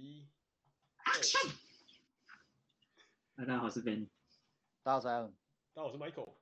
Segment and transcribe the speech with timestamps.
[0.00, 0.24] 一，
[3.34, 4.08] 大家好，我是 Benny。
[4.84, 5.26] 大家好，
[5.74, 6.34] 大家好，我是 Michael。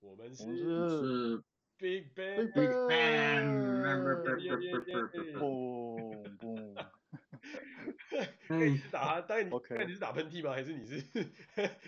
[0.00, 1.42] 我们是，是
[1.78, 2.52] Big Bang。
[2.52, 3.48] Big Bang。
[5.40, 6.76] 嘣嘣。
[8.48, 10.52] 哎，你是打，当然你，OK 那你是打喷嚏吗？
[10.52, 11.02] 还是你是？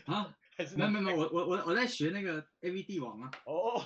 [0.06, 0.34] 啊？
[0.56, 3.30] 还是没有没有没有，我我我我在学那个 AV 帝王啊。
[3.44, 3.84] 哦。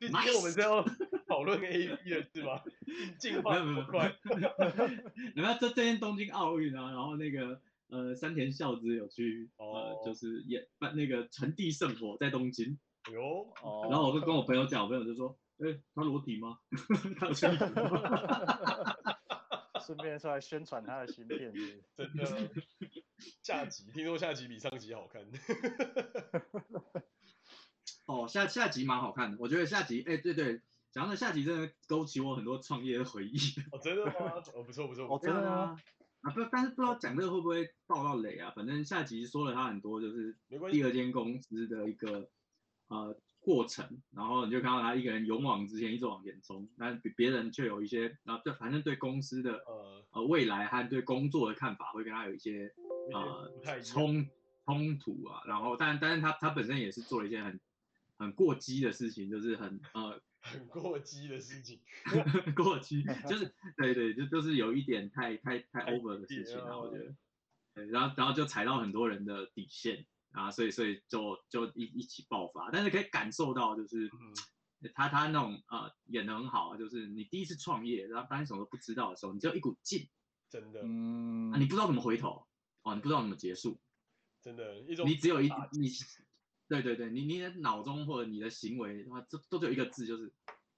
[0.00, 0.84] 今天 我们是要
[1.32, 2.60] 讨论 A P 的是吗？
[3.18, 4.14] 进化这么快。
[5.34, 7.58] 然后这这天东京奥运啊，然后那个
[7.88, 12.78] 呃山田孝之有去呃就是也办那个传递圣火在东京。
[13.10, 13.50] 哟。
[13.62, 13.86] 哦。
[13.90, 16.58] 然后我就跟我朋友讲，我朋友就说：“哎，他裸体吗？
[17.18, 18.94] 他有穿衣服吗？”
[19.86, 21.50] 顺便出来宣传他的新片，
[21.96, 22.50] 真的。
[23.42, 25.22] 下集听说下集比上集好看。
[28.06, 30.60] 哦，下下集蛮好看的，我觉得下集，哎，对对，
[30.92, 33.38] 讲到下集真的勾起我很多创业的回忆。
[33.70, 34.12] 哦，真的吗？
[34.54, 35.06] 哦，不错不错。
[35.06, 35.76] 哦，真的吗？
[36.20, 38.52] 啊不，但是不知道讲这个会不会爆到雷啊？
[38.54, 40.36] 反正下集说了他很多，就是
[40.70, 42.28] 第二间公司的一个
[42.86, 52.72] 呃过程，然后你就看到他一个人勇往直前，一直往前冲，但比别人却有一些啊，就反正对公司的呃呃未来和对工作的看法会跟他有一些
[53.12, 53.50] 呃
[53.82, 54.28] 冲
[54.64, 55.42] 冲突啊。
[55.46, 57.58] 然后，但但是他他本身也是做了一些很
[58.16, 61.80] 很过激的事情，就是很呃很过激的事情，
[62.54, 67.14] 过激 就是对对，就就是有一点太太太 over 的事情啊，我觉得，
[67.74, 70.06] 对，然后然后就踩到很多人的底线。
[70.34, 80.08] 啊，所以所以就就一一起爆发，但是可以感受到就是，嗯、他他那种呃演得很好啊，就是你第一次创业，然后当你什么都不知道的时候，你只有一股劲，
[80.48, 82.46] 真的，嗯，啊，你不知道怎么回头，
[82.80, 83.78] 哦，你不知道怎么结束，
[84.40, 85.90] 真的，一种你只有一你，
[86.80, 90.32] 对对对，你你的脑中或者你的行为，哇，这都只有一个字，就是，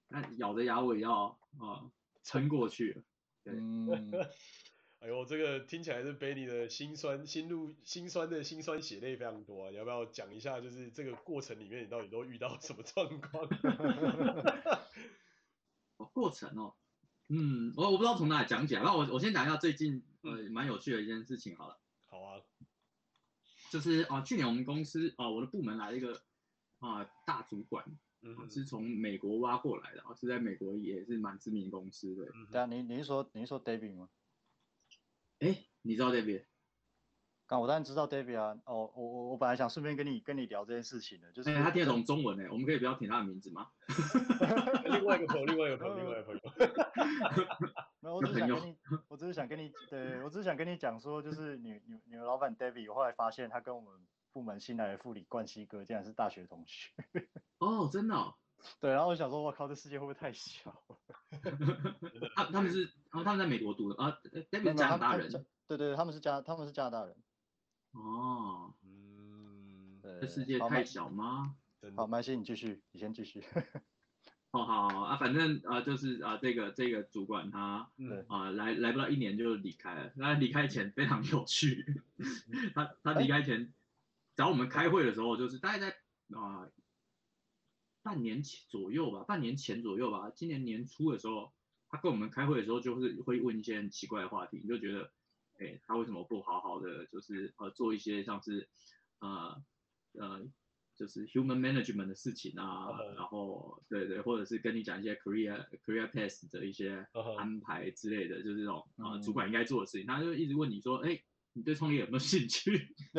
[0.09, 1.89] 那咬着牙我也要啊
[2.21, 3.03] 撑过去了，
[3.45, 3.53] 对。
[3.63, 4.11] 嗯
[4.99, 9.69] 哎呦，这个听起来是 Benny 的心酸、心路、心酸的心酸血泪非常多啊！
[9.69, 13.47] 你要不要讲一下，就是这个过程里面你到底都遇到什么状况？
[15.97, 16.73] 哦，过程哦，
[17.29, 21.77] 嗯，我我不知道从哪里讲起来，那我我先讲一下最近呃蛮有趣的一件事情好了。
[23.71, 26.13] 就是啊、呃，去年我们公司啊、呃，我的部门来了一个
[26.79, 27.83] 啊、呃、大主管，
[28.49, 32.25] 是从美国挖过来的啊，是在美国也是蛮知名公司的。
[32.51, 34.09] 对啊，你你是说你是说 David 吗？
[35.39, 36.45] 哎，你知道 David？
[37.47, 38.57] 刚我当然知道 David 啊。
[38.65, 43.67] 哦，我我我本来想顺便跟你跟你聊这件事情的，就是、欸、他听得懂中文哎，我们可以不要提他的名字吗？
[44.85, 46.41] 另外一个朋友，另外一个朋友，另外一个朋友。
[48.05, 48.77] 没有，我只是想跟你，
[49.07, 53.91] 我只是想跟你，对我只是想跟你讲说，就是你你你们老板 David，我后来发现他跟我们
[54.31, 56.91] 部门新来的副理冠希哥竟然是大学同学。
[57.59, 58.35] 哦，真的、哦？
[58.79, 60.83] 对，然后我想说，我靠，这世界会不会太小？
[62.35, 64.17] 他他们是，他们在美国读的啊
[64.51, 65.45] ，David 加拿大人。
[65.67, 67.15] 对对，他们是加他们是加拿大人。
[67.91, 71.55] 哦，嗯，这世界太小吗？
[71.95, 73.43] 好，麦西，你继续，你先继续。
[74.55, 77.89] 哦，好，好啊，反正啊，就是啊，这个这个主管他
[78.27, 80.13] 啊来来不到一年就离开了。
[80.15, 81.85] 那离开前非常有趣，
[82.73, 83.73] 他他离开前
[84.35, 85.89] 找我们开会的时候，就是大概在
[86.37, 86.69] 啊。
[88.05, 91.51] 半年前左右吧，半年前左右吧，今年年初的时候，
[91.89, 95.11] 他跟我们开会的时候，就是会问一些很奇怪的话题，你就觉得，
[95.57, 98.69] 哎、欸，他为什么不好好的，就是呃做一些像是，
[99.17, 99.59] 呃
[100.19, 100.45] 呃，
[100.95, 103.15] 就是 human management 的事情啊，uh -huh.
[103.15, 107.05] 然后对对，或者是跟你讲一些 career career path 的一些
[107.37, 108.43] 安排之类的，uh -huh.
[108.43, 111.23] 就是这种啊、呃、主管应该做的事情，他就一直问你说，哎、欸。
[111.57, 112.85] 你对创业有没有兴趣？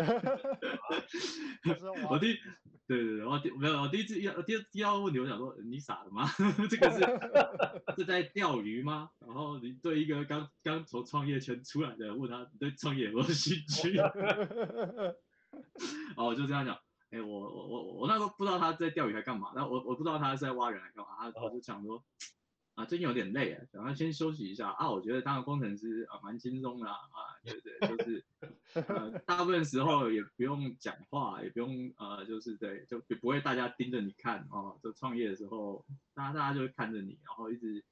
[2.06, 2.34] 我第，
[2.86, 6.28] 对对对，我第没有，我第一次要第二第二个问题，我想说，你傻了吗？
[6.68, 6.98] 这个是
[7.96, 9.08] 是在钓鱼吗？
[9.26, 13.96] 然后你对一个刚刚从创业圈出来的，问他你对创业有没有兴趣？
[16.16, 16.78] 哦，我就这样讲，
[17.10, 22.04] 哎、欸，我我我我那时候不知道他在钓鱼还干嘛，那我我不知道他是在挖人还干嘛，他我就想说。
[22.76, 24.90] 啊，最近有点累啊，想要先休息一下啊。
[24.90, 26.98] 我觉得当个工程师啊，蛮轻松的啊，
[27.42, 28.22] 对对，就是
[28.74, 34.78] 呃，大部分时候也不用讲话，也不用呃，就是对，就不会大家盯着你看哦。
[34.82, 37.82] 就创业的时候，大家大家就会看着你，然后一直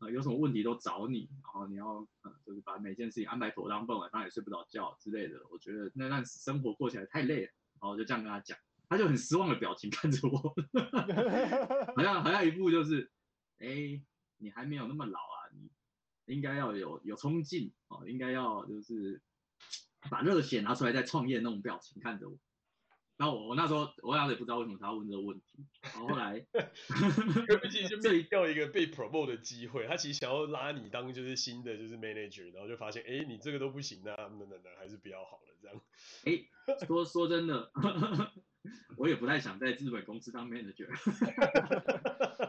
[0.00, 5.40] 呃有什么问题都找你，然后你要呃，就是把每件事情安排妥当，不然晚上也睡不着觉之类的。
[5.50, 8.58] 我觉得那段生活过起来太累了，然后我就这样跟他讲，
[8.88, 10.38] 他就很失望的表情看着我，
[11.96, 13.10] 好像好像一副就是
[13.58, 14.02] 哎。
[14.38, 15.70] 你还没有那么老啊，你
[16.34, 19.22] 应该要有有冲劲哦，应该要就是
[20.10, 22.38] 把热血拿出来再创业那种表情看着我。
[23.18, 26.38] 然后我我那时候我当时也不知道为什么他要问这个问题，然后后来，
[27.62, 35.80] 毕竟就面临掉一个被 promote 的机会，他其实想要拉你当就是新的就是 manager，然后就发现哎你这个都不行啊，那那那还是比较好了这样。
[36.24, 36.44] 哎，
[36.86, 37.70] 说说真的，
[38.98, 40.86] 我也不太想在日本公司当 manager。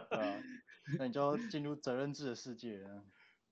[0.09, 0.43] 啊，
[0.99, 3.05] 那你就要进入责任制的世界了。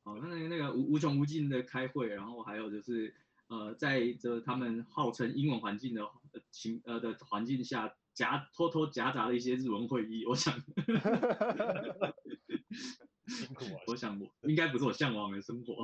[0.04, 3.16] 哦，那那个无无穷无尽的开会，然后还有就是。
[3.48, 6.04] 呃，在这他们号称英文环境的
[6.52, 10.54] 情呃的环境下，夹偷偷夹杂了一些日文会议，我想，
[13.28, 15.84] 辛苦啊，我想我应该不是我向往的生活。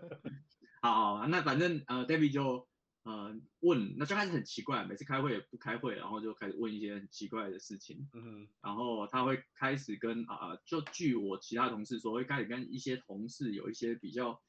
[0.82, 2.68] 好，好，那反正呃，David 就
[3.02, 8.08] 呃问，那刚开始很奇怪，每次开会也不开会，然后就开始问一些很奇怪的事情。
[8.14, 14.40] 嗯，然后他会开始跟啊、呃，就据我其他同事说，会开始跟一些同事有一些比较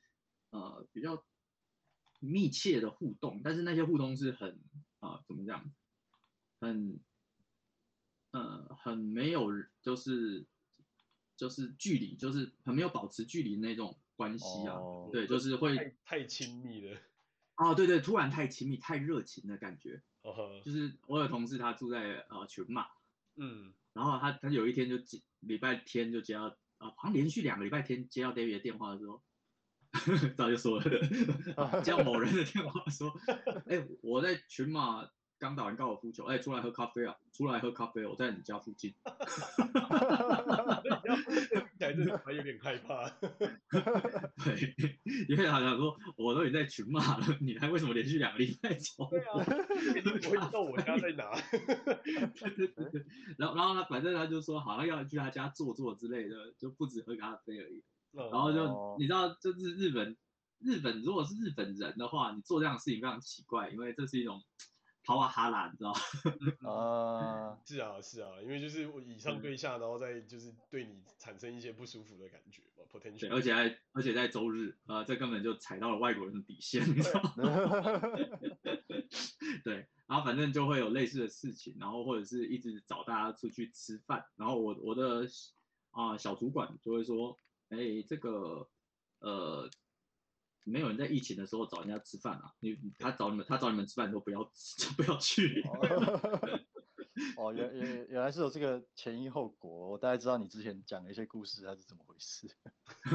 [0.52, 1.24] 呃比较。
[2.26, 4.58] 密切的互动，但是那些互动是很
[5.04, 5.70] 啊、呃，怎么讲？
[6.62, 6.98] 很，
[8.32, 9.52] 呃，很没有，
[9.82, 10.46] 就是
[11.36, 14.76] 就是距离，就是很没有保持距离那种关系啊。
[14.76, 17.02] 哦、对，就是会太太亲密了。
[17.58, 20.02] 哦，对对，突然太亲密、太热情的感觉。
[20.22, 20.62] 哦。
[20.64, 22.88] 就是我有同事，他住在呃群马，
[23.36, 29.22] 嗯，然后他他有一天就接礼拜天就接到啊，好像连续两个礼拜天接到 David 的电话的时候。
[30.36, 33.14] 早就说了， 叫某人的电话说，
[33.68, 35.08] 哎、欸，我在群马
[35.38, 38.94] 刚打完高尔夫球，哎、欸，出来喝咖啡啊，出来喝咖啡，我在你家附近。
[39.04, 40.84] 哈哈哈哈哈，
[41.80, 43.08] 还是还有点害怕。
[44.44, 44.76] 对，
[45.28, 49.08] 因为好像说我都已经在群马了，你还为什么连续两个礼拜走？
[49.12, 49.46] 对啊，
[49.94, 51.32] 你不会知道我家在哪？
[51.52, 53.06] 对对对，
[53.38, 57.84] 然后然后他反正他就说好像要去他家坐坐之类的，就不止喝咖啡而已。
[58.14, 58.98] 然后就、oh.
[59.00, 60.16] 你知道，就是日本，
[60.60, 64.42] 日本如果是日本人的话，你做这样的事情非常奇怪，因为这是一种
[65.04, 66.00] 帕瓦哈拉，你知道吗？
[66.72, 73.34] 啊，是啊是啊，因为就是以上对下，然后再就是对你产生一些不舒服的感觉嘛，potential。
[73.34, 77.34] 而且还而且在周日啊、呃，这根本就踩到了外国人的底线，你知道吗？
[79.66, 85.26] 对，然后反正就会有类似的事情，然后或者是一直找大家出去吃饭，然后我我的
[85.92, 87.38] 啊、呃、小主管就会说。
[87.74, 88.68] 哎，这个
[89.20, 89.70] 呃，
[90.64, 92.54] 没有人在疫情的时候找人家吃饭啊。
[92.60, 94.44] 你他找你们，他找你们吃饭都不要
[94.78, 95.64] 就不要去。
[97.38, 102.50] 哦，原 原原来是有这个前因后果，我大概知道你之前讲的一些故事，它是怎么回事。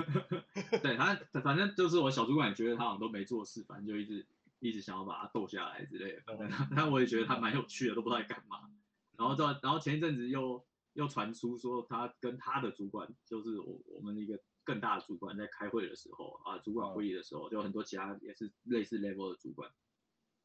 [0.82, 4.26] 对他，反正就是我小主管觉得他好像都没做事，反正就一直
[4.60, 6.22] 一直想要把他逗下来之类的。
[6.24, 8.70] 反正他，但我也觉得他蛮有趣的，都不知道在干嘛。
[9.16, 10.64] 然后到然后前一阵子又。
[10.98, 19.70] 又传出说他跟他的主管，就是我我们一个更大的主管，在开会的时候啊，主管会议的时候，就很多其他也是类似 level 的主管，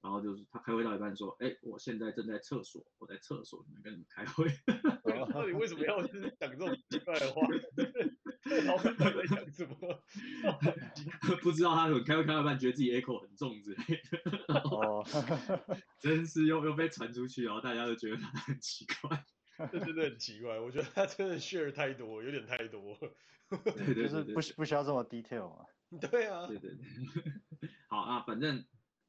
[0.04, 4.48] 然后就是他开会到一半说，哎，我现在正在厕所，我在厕所里面跟你们开会。
[5.34, 7.42] 到底为什么要就是讲这种奇怪的话？
[8.68, 9.76] 老板在讲什么？
[11.42, 14.60] 不知道他怎么开会开到一半，觉得自己 echo 很重之类的。
[14.60, 15.04] 哦，
[16.00, 19.26] 真是又又被传出去，然后大家都觉得他很奇怪。
[19.72, 22.98] 这真的很奇怪，我觉得他真的 share 太多，有点太多。
[23.50, 25.66] 对对对，就是不不需要这么 detail 嘛。
[26.10, 26.48] 对啊。
[26.48, 27.70] 对对对。
[27.88, 28.66] 好啊，反正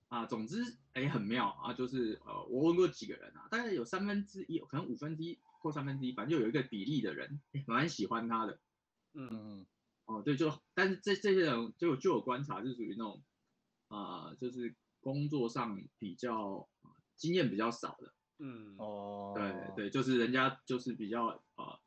[0.09, 0.63] 啊，总之
[0.93, 8.61] 哎，很妙啊，就是呃，我问过几个人啊，大概有三分之一，可能五分之一或三分之一，反正就有一个比例的人蛮喜欢他的。
[9.15, 9.67] 嗯嗯。
[10.05, 13.25] 哦，对，就但是这这些人就就有观察，是属于那种
[13.89, 16.69] 啊、呃，就是工作上比较
[17.17, 18.13] 经验比较少的。
[18.39, 21.27] 嗯哦，对对，就是人家就是比较
[21.57, 21.81] 呃，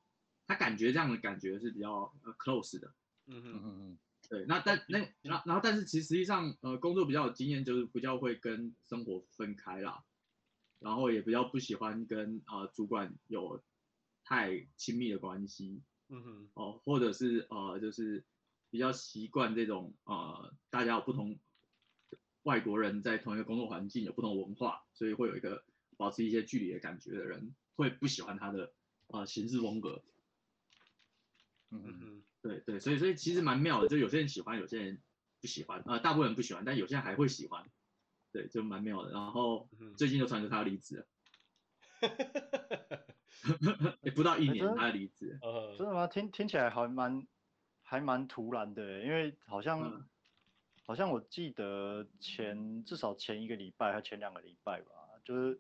[0.48, 2.88] 他感觉这样的感觉是比较呃 close 的，
[3.25, 4.00] 嗯嗯嗯嗯，
[4.30, 10.04] 对，那但那然后然后但是其实实际上呃工作比较有经验，就是比较会跟生活分开啦，
[10.80, 13.62] 然后也比较不喜欢跟呃主管有
[14.24, 18.24] 太亲密的关系，嗯哼，哦或者是呃就是
[18.70, 21.38] 比较习惯这种呃大家有不同
[22.44, 25.66] 外国人在同一个工作环境有不同文化，所以会有一个。
[25.98, 28.66] 保持一些距离的感觉的人会不喜欢他的
[29.08, 30.04] 啊、呃、行事风格，
[31.72, 35.01] 嗯嗯嗯，对对，所以所以其实蛮妙的，就有些人喜欢，有些人
[35.42, 37.70] 不喜欢，啊、呃，大部分人不喜欢，但有些人还会喜欢，
[38.32, 39.12] 对，就蛮妙的。
[39.12, 41.08] 然后最近就传出他要离职了，
[44.01, 45.39] 也不到一年他要离职，
[45.77, 46.08] 真的吗？
[46.08, 47.27] 听听起来还蛮
[47.82, 50.06] 还蛮突然的，因为好像、嗯、
[50.86, 54.92] 好像我记得前至少前一个礼拜还前两个礼拜吧。
[55.27, 55.60] 就是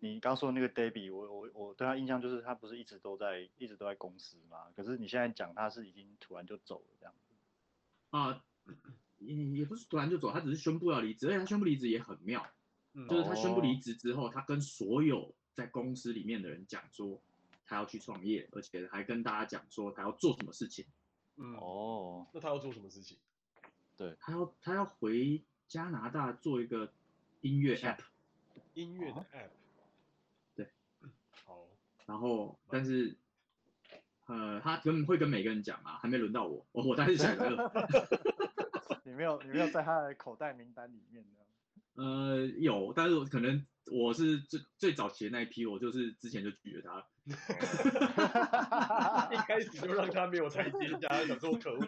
[0.00, 4.66] 你刚说的那个 Debbie，我我我对他印象就是他不是一直都在一直都在公司嘛？
[4.76, 7.34] 可是你现在讲他是已经突然就走了这样子。
[8.10, 8.44] 啊，
[9.18, 12.46] 也也不是突然就走，他只是宣布要离职，而且他宣布离职也很妙。
[12.92, 17.18] 嗯，就是他宣布离职之后，他跟所有在公司里面的人讲说，
[17.64, 20.84] 他要去创业，而且还跟大家讲说他要做什么事情。
[21.36, 23.16] 嗯，哦，那他要做什么事情？
[23.96, 26.92] 对，他要他要回加拿大做一个
[27.40, 28.00] 音乐 app，
[28.78, 29.50] 音乐的 app，
[30.54, 30.68] 对，
[31.44, 31.66] 好，
[32.06, 33.16] 然后但是，
[34.26, 37.72] 呃，他跟会跟每个人讲啊，还没轮到我，我我当时想的，
[39.02, 41.30] 你没有你没有在他的口袋名单里面的。
[42.00, 47.04] 呃，有，但是可能我是最最早期的那一批，我就是之前就拒绝他了。
[49.34, 51.84] 一开始就让他没有台阶下，想说可恶。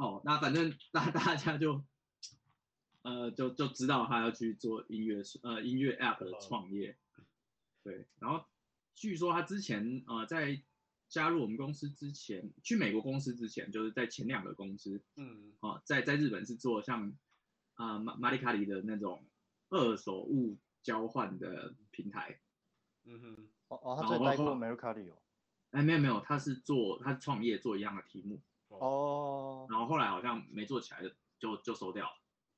[0.00, 1.84] 哦，那反正大 大家就，
[3.02, 6.96] 呃，就就知道他要去做音乐呃音乐 app 的创业。
[7.82, 8.46] 对，然后
[8.94, 10.62] 据说他之前呃在
[11.10, 17.14] 加入我们公司之前，去美国公司之前，就是在前两个公司，嗯，哦、呃，在在日本是做像
[17.74, 19.26] 啊马马里卡里的那种
[19.68, 22.40] 二手物交换的平台。
[23.04, 25.18] 嗯哼，哦哦，他在待过 Mercari 哦。
[25.72, 28.40] 哎，没有没有，他是做他创业做一样的题目。
[28.78, 29.66] 哦。
[29.70, 32.12] 然后后来好像没做起来就，就就收掉了。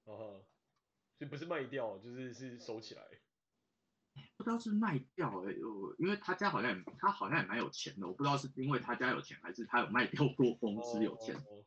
[0.05, 0.45] 哦，
[1.19, 3.03] 所以不是卖掉，就是是收起来。
[4.37, 5.51] 不知道是卖掉了，
[5.99, 11.35] 因为他家好像他好像也蛮有钱的，我不知道是因为他家有钱，还是他有卖掉过公司有钱。
[11.37, 11.65] 哦、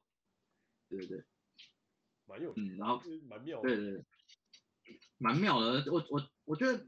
[0.88, 1.26] 对对对，
[2.26, 4.06] 蛮有嗯，然后蛮妙的，对对对，
[5.18, 5.92] 蛮妙的。
[5.92, 6.86] 我我我觉得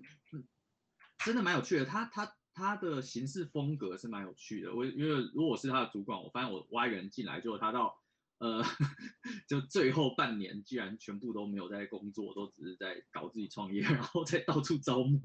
[1.26, 4.74] 真的蛮有趣的，他他他的行事风格是蛮有趣的。
[4.74, 8.02] 我因为如果我是他的主管，我发现我挖人进来，就他到
[8.40, 8.64] 呃
[9.48, 15.22] 就最后半年，居然全部都没有在工作，都只是在搞自己创业，然后再到处招募。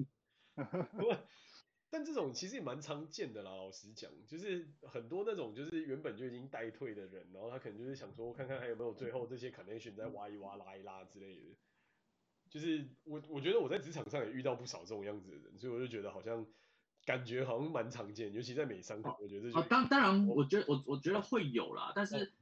[1.89, 11.57] 但这种其实也蛮常见的啦，老实讲，就是很多那种就是原本就已经待退的人，然后他可能就是想说，看看还有没有最后这些可能性在挖一挖、拉一拉之类的。
[12.51, 16.47] 就是我我觉得我在职场上也遇到不少这种样子的人，所以我就觉得好像
[17.05, 19.59] 感觉好像蛮常见，尤其在美商，我觉得这。
[19.59, 22.33] 啊，当当然，我觉得我我觉得会有啦，但是、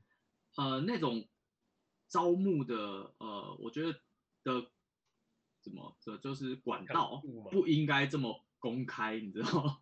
[0.56, 1.26] 哦、呃那种
[2.08, 3.98] 招募的呃，我觉得
[4.44, 4.66] 的。
[5.62, 5.94] 怎么？
[6.00, 9.78] 这就是管道不应该这么公开，你知道吗？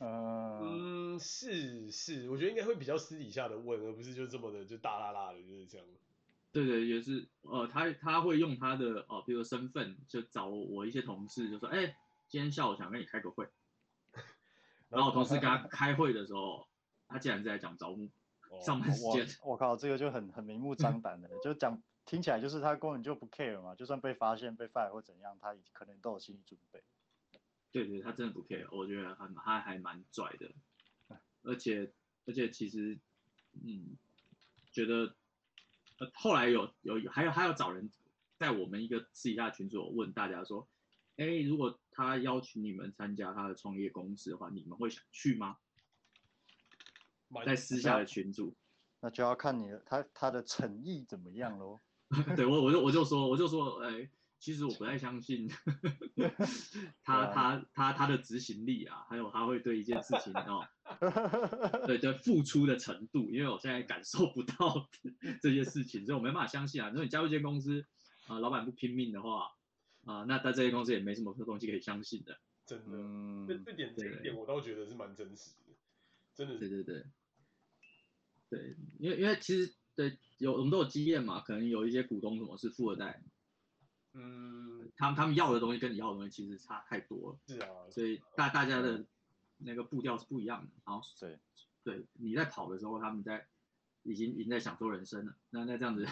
[0.00, 5.86] 嗯，是是，我觉得应该会比较私底下的问，而不是就这么的就大啦啦的，就是这样。
[6.50, 11.96] 对对，也是，呃，他他会用他的哦，比如说身份，就找我一些同事，就说，哎，
[12.26, 13.46] 今天下午想跟你开个会。
[14.90, 16.68] 然后我同事跟他开会的时候，
[17.08, 18.10] 他竟然是在讲招募，
[18.50, 19.26] 哦、上班时间。
[19.42, 21.82] 我靠，这个就很很明目张 胆的，就讲。
[22.06, 26.82] 听起来就是他根本就不 care 嘛，就算被发现被 fire 或怎样，他可能都有心理准备。
[27.70, 30.50] 对对，他真的不 care，我觉得他他还蛮拽的，
[31.44, 31.92] 而且
[32.26, 32.98] 而且其实，
[33.62, 33.96] 嗯，
[34.72, 35.14] 觉得，
[35.98, 37.88] 呃，后来有有还有还有找人
[38.38, 40.66] 在我们一个私底下群组问大家说，
[41.20, 45.58] 哎，如果他邀请你们参加他的创业公司的话，你们会想去吗？
[47.44, 48.56] 在私下的群组，
[49.00, 51.78] 那就要看你的他他的诚意怎么样喽。
[52.34, 55.46] 对我，我就我就说，我就说，哎、欸，其实我不太相信
[57.04, 60.66] 他他他他的执行力啊，还有他会对一件事情哦，
[61.86, 64.88] 对对付出的程度，因为我现在感受不到
[65.42, 66.88] 这些事情，所以我没办法相信啊。
[66.88, 67.86] 如果你加入一间公司
[68.26, 69.52] 啊、呃，老板不拼命的话
[70.04, 72.38] 啊、呃，那在这些公司也没什么东西可以相信的。
[72.66, 75.74] 真的，嗯，这这点这一点我倒觉得是蛮真实的，
[76.34, 76.60] 真的是。
[76.60, 77.04] 对对对，
[78.48, 79.74] 对，因为因为其实。
[79.96, 83.22] 对，有我们都有经验嘛，可能有一些股东什么是富二代，
[84.14, 89.04] 嗯，他们他们要的东西跟你要的东西其实差太多了，是啊，所以大大家的
[89.58, 91.38] 那个步调是不一样的，然后对，
[91.82, 93.46] 对，你在跑的时候，他们在
[94.04, 96.06] 已经已经在享受人生了，那那这样子，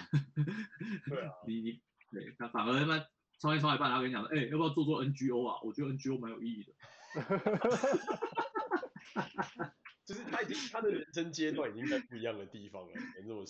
[1.09, 1.81] 对啊，你你
[2.11, 3.03] 对，他反而他妈
[3.39, 5.61] 创业创一半，他跟你讲说，哎，要不要做做 NGO 啊？
[5.63, 6.73] 我觉得 NGO 蛮有意义的。
[10.05, 12.93] 就是他已经他的人生阶段已经在不一样的地方了。
[13.15, 13.47] 对对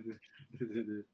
[0.00, 0.18] 对
[0.58, 1.04] 对对对对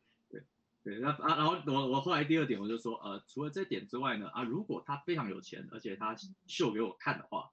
[0.83, 0.99] 对。
[1.01, 6.17] 那啊，然后我我后来第二点我就说，呃，除了这点之外呢，啊，如果他非常有钱，而且他
[6.47, 7.53] 秀给我看的话，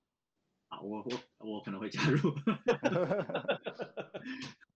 [0.69, 1.11] 啊，我我
[1.49, 2.33] 我可能会加入。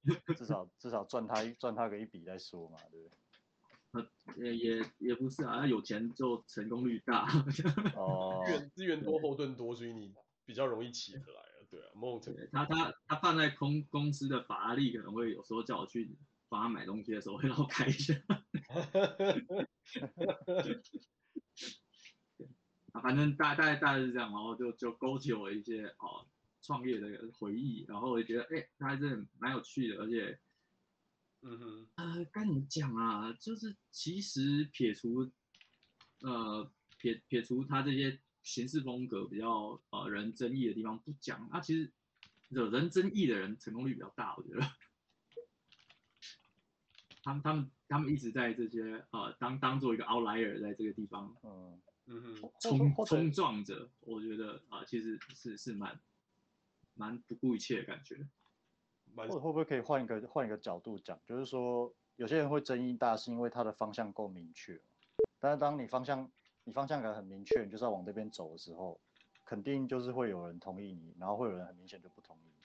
[0.35, 3.17] 至少至少赚他赚他个一笔再说嘛，对不对？
[3.91, 4.05] 呃，
[4.53, 7.27] 也也不是啊，有钱就成功率大。
[7.95, 8.43] 哦。
[8.45, 10.13] 资源资源多后盾多，所以你
[10.45, 11.47] 比较容易起得来。
[11.69, 11.91] 对啊，
[12.23, 16.17] 对他他他放在公公司的法拉利，可能会有时候叫我去
[16.47, 18.13] 帮他买东西的时候，会让我开一下。
[22.93, 26.25] 啊，反正大大概大概是这样，然后就就勾起我一些哦
[26.61, 30.39] 创业的回忆，然后我就觉得哎，他还是蛮有趣的，而且
[31.49, 33.31] 嗯哼，呃，该怎么讲啊？
[33.39, 35.31] 就是其实撇除，
[36.19, 41.89] 呃，撇撇除他这些行事风格比较呃人争议的地方不讲，那、啊、其实
[42.49, 44.59] 惹人争议的人成功率比较大，我觉得。
[47.23, 55.97] 他们他们他们一直在这些呃当当做一个 outlier 在这个地方，嗯嗯哼，冲冲撞着，我觉得啊、呃、其实是是蛮
[56.93, 58.27] 蛮不顾一切的感觉。
[59.25, 64.79] 或者会不会可以换一个换一个角度讲，就是说有些人会争议大，是因为他的方向够明确，
[65.39, 66.29] 但是当你方向
[66.63, 68.99] 你方向感很明确，你就是要往这边走的时候，
[69.43, 72.63] 肯定就是会有人同意你，然后会有人很明显就不同意你。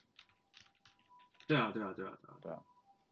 [1.47, 2.63] 对啊对啊对啊对啊对啊。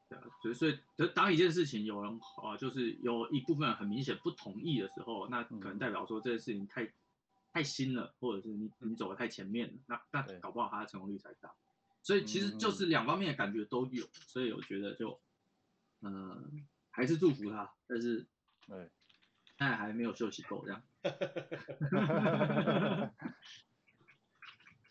[0.10, 6.91] 对啊，所以所以，就当一件事情有人啊，就是有一部分人很明显不同意的时候，那可能代表说这件事情太
[7.53, 11.55] 太新了，或者是你你走的太前面了，那那搞不好它的成功率才大。
[12.03, 15.22] 所以其实就是两方面的感觉都有，所以我觉得就，
[16.01, 16.51] 嗯、呃，
[16.89, 18.25] 还是祝福他，但是
[18.67, 18.77] 对，
[19.58, 20.84] 现在还没有休息够这样。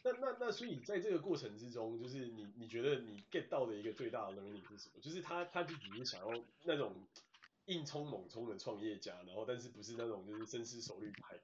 [0.02, 5.00] 那 那 那，所以在这个过程之中，就是你你觉得你 get 到的一个最大的 learning 是什么？
[5.00, 7.06] 就是他他就只是想要那种
[7.66, 11.38] 硬冲猛冲的创业家，然后但是不是那种就是深思熟虑派，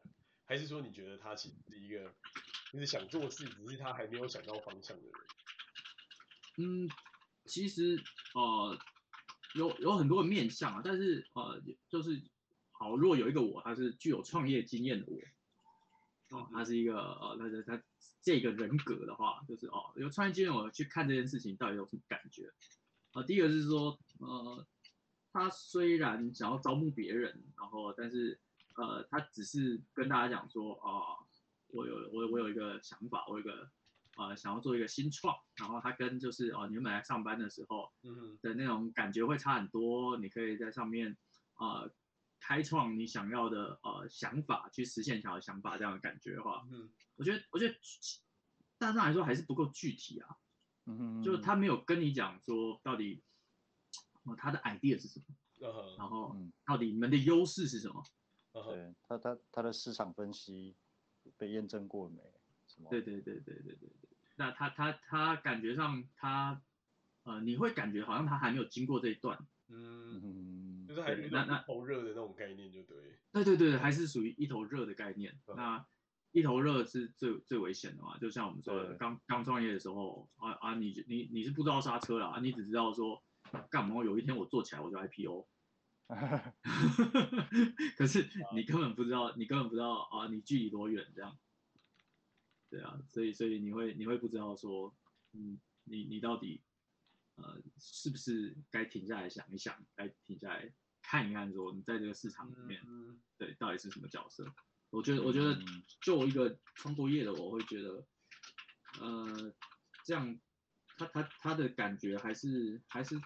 [0.45, 2.15] 还是说你觉得他其实是一个
[2.73, 5.13] 就是想做事，只是他还没有想到方向的人？
[6.57, 6.89] 嗯，
[7.45, 8.03] 其实
[8.35, 8.79] 呃
[9.55, 12.23] 有有很多的面向啊，但是呃就是
[12.73, 15.19] 好，如果有一个我，他是具有创业经验的我。
[16.29, 17.83] 哦，他是一个呃，他他
[18.21, 22.53] 这个人格的话，就是哦，有创业经验，我去看这件事情到底有什么感觉？
[23.13, 24.67] 啊、第一个是说，呃，
[25.33, 28.41] 他虽然想要招募别人，然后但是
[28.75, 31.23] 呃，他只是跟大家讲说，啊、
[31.69, 33.71] 我有我我有一个想法，我有一个
[34.17, 37.91] 呃想要做一个新创，然后他跟就是哦、呃，你们来上班的时候
[38.43, 41.17] 的那种感觉会差很多，你可以在上面
[41.55, 41.83] 啊。
[41.83, 41.95] 呃
[42.39, 47.75] 开创你想要的呃想法，去实现想要的想法，这样的感觉的话，嗯，我觉得我觉得
[48.79, 50.37] 大致上来说还是不够具体啊，
[50.85, 53.25] 嗯，就是他没有跟你讲说到底，
[54.27, 55.25] 呃，他的 idea 是什么，
[55.67, 58.05] 嗯，然后到底你们的优势是什么，
[58.53, 60.77] 嗯，对，他他他的市场分析
[61.39, 62.23] 被验证过没？
[62.69, 62.91] 什么？
[62.91, 64.06] 对对对对对对对，
[64.37, 66.63] 那他他他感觉上他
[67.25, 69.39] 呃你会感觉好像他还没有经过这一段。
[69.69, 72.97] 嗯，就是还那那一头热的那种概念就对。
[73.33, 75.37] 对对对，还是属于一头热的概念。
[75.49, 75.85] 嗯、那
[76.31, 78.17] 一头热是最最危险的嘛？
[78.19, 83.25] 就像我们说的，刚刚创业的时候啊啊，你你你是不知道刹车啦，你只知道说
[83.69, 84.05] 干嘛？
[84.05, 85.49] 有一天我做起来我就 IPO。
[87.99, 91.37] 可是你根本不知道，你根本不知道啊，你距离多远这样。
[92.71, 94.95] 对啊，所以所以你会你会不知道说，
[95.33, 96.63] 嗯，你你到底。
[97.39, 104.51] 呃，是不是该停下来想一想，该停下来看一看，说你在这个市场里面，嗯、对，到底是什么角色？
[104.89, 105.55] 我觉得，我觉得，
[106.01, 108.07] 就一个创作业的，我会觉得，
[109.03, 109.55] 呃，
[110.03, 110.41] 这样，
[110.97, 113.21] 他他他的感觉还是还是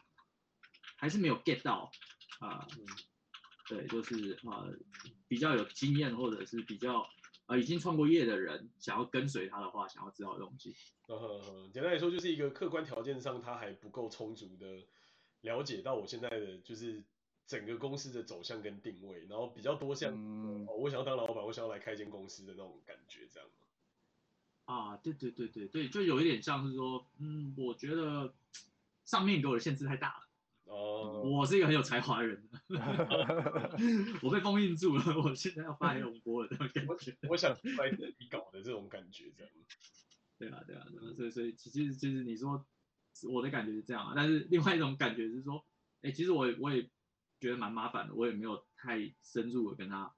[0.96, 1.88] 还是没有 get 到
[2.40, 2.68] 啊、呃，
[3.68, 4.76] 对，就是啊、呃，
[5.28, 7.08] 比较有经验或者是比较。
[7.50, 10.72] 啊，已经创过业的人想要跟随他的话，想要知道的东西。
[11.08, 14.86] 嗯哼哼，简单来说，就是一个客观条件上他还不够充足的
[15.40, 17.02] 了解到我现在的就是
[17.48, 23.48] 整个公司的走向跟定位，然后比较多像、嗯哦、我想要当老板，我想要来开间公司的那种感觉，这样。
[24.66, 28.32] 啊，对对对对对，就有一点像是说，嗯，我觉得
[29.04, 30.29] 上面给我的限制太大了。
[30.70, 32.48] 哦，我是一个很有才华的人，
[34.22, 37.16] 我被封印住了，我现在要发黑龙波了，这种感觉。
[37.28, 39.52] 我想来自己搞的这种感觉，这样。
[40.38, 42.64] 对啊，对啊，所以所以其实其实你说
[43.28, 45.56] 我的感觉是这样啊，但是另外一种感觉是说，
[46.02, 46.88] 哎、欸，其实我也我也
[47.40, 50.14] 觉得蛮麻烦的，我也没有太深入的跟他啊、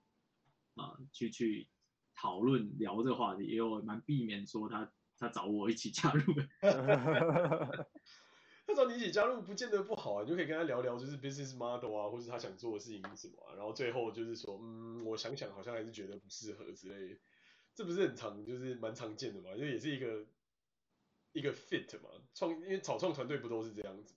[0.74, 1.66] 呃、去去
[2.14, 6.46] 讨论聊这个话题，也有蛮避免说他他找我一起加入的。
[8.74, 17.20] 他找你一起加入不见得不好啊，你就可以跟他聊聊，就是 business model 啊，或是他想做的事情是什么啊，然后最后就是说，嗯，我想想好像还是觉得不适合之类的，
[17.74, 20.26] 这不是很常，就是蛮常见的嘛，因为也是一个
[21.32, 24.14] 一个 fit 嘛，创，因为草创团队不都是这样子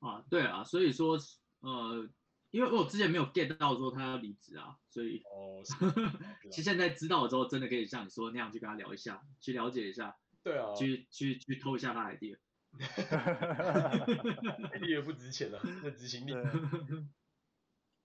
[0.00, 0.08] 吗？
[0.08, 1.18] 啊，对啊，所以说，
[1.60, 2.08] 呃，
[2.50, 5.62] 因为我之前没有 get 到说他要离职啊，所以，哦，
[6.50, 12.38] 其实现在知道了之后，真的可以像你说那样去跟他聊一下，去了解一下，对啊，去去去偷一下他 idea。
[14.88, 16.32] 也不值钱了，那执行力。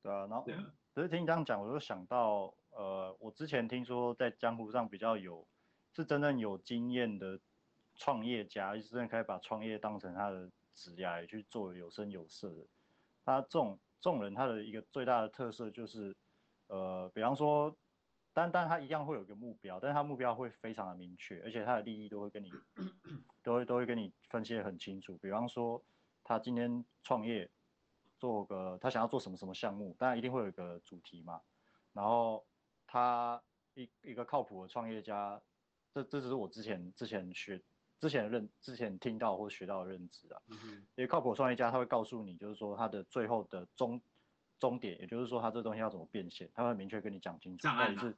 [0.02, 0.46] 对啊，然后
[0.94, 5.48] 只是听你这样讲，我就想到，呃，我之前听说在江湖上比较有，
[5.96, 7.40] 是真正有经验的
[7.96, 12.68] 创业家，就是真的可以把创业当成他的职业去做有声有色的。
[13.26, 16.16] 他这种这种人，他的一个最大的特色就是，
[16.68, 17.78] 呃，比方说，
[18.34, 22.52] 单单他一样会有一个目标，但是他目标会非常的明确，而且他的利益都会跟你，
[23.44, 25.18] 都会都会跟你分析得很清楚。
[25.18, 25.84] 比方说，
[26.24, 27.50] 他今天创业，
[28.18, 31.42] 做个他想要做什么什么项目，当然一定会有一个主题嘛。
[31.92, 32.44] 然后
[32.88, 33.44] 他
[33.76, 35.42] 一一个靠谱的创业家，
[35.94, 37.62] 这这只是我之前之前学。
[38.00, 44.02] 之前认之前听到或学到的认知啊，因为靠谱创业家他会告诉你，就是说他的最后的终
[44.60, 47.66] 终点，也就是说他这东西要怎么变现，他会明确跟你讲清楚。
[47.66, 48.18] 到底是，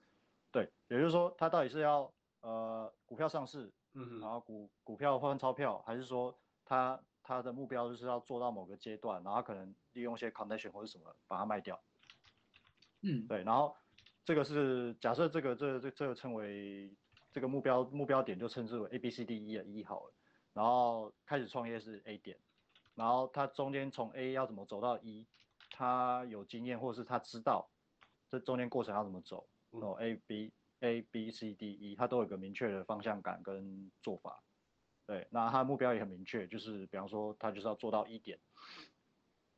[0.52, 2.12] 对，也就是说他到底是要
[2.42, 11.80] 呃股票上市，嗯，然后股股票换钞票，还是说他他的目标就是要做到某个阶段，然后可能利用一些 condition 或者什么把它卖掉。
[13.02, 13.76] 嗯，对，然后
[14.24, 16.96] 这个是假设这个这个、这这个称为。
[17.32, 20.14] 这个目标目标点就称之为 A B C D E 的一好了，
[20.54, 22.38] 然后开始创业是 A 点，
[22.94, 25.28] 然后他中间从 A 要怎么走到 E，
[25.70, 27.68] 他有经验或者是他知道
[28.32, 34.44] 这中间过程要怎么走，然后 A B A B C D E 它都有个明确的方向感跟做法，
[35.06, 38.40] 对，那它的目标也很明确，就是比方说它就是要做到一点，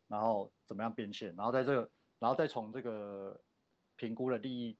[0.08, 3.39] 然后怎么样变现，然后在这个，然后再从这个
[3.95, 4.77] 评估的利益。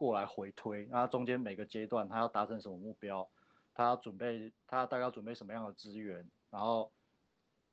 [0.00, 3.28] 过来回推，那中间每个阶段它要达成什么目标，
[3.74, 6.92] 它要准备，它大概要准备什么样的资源，然后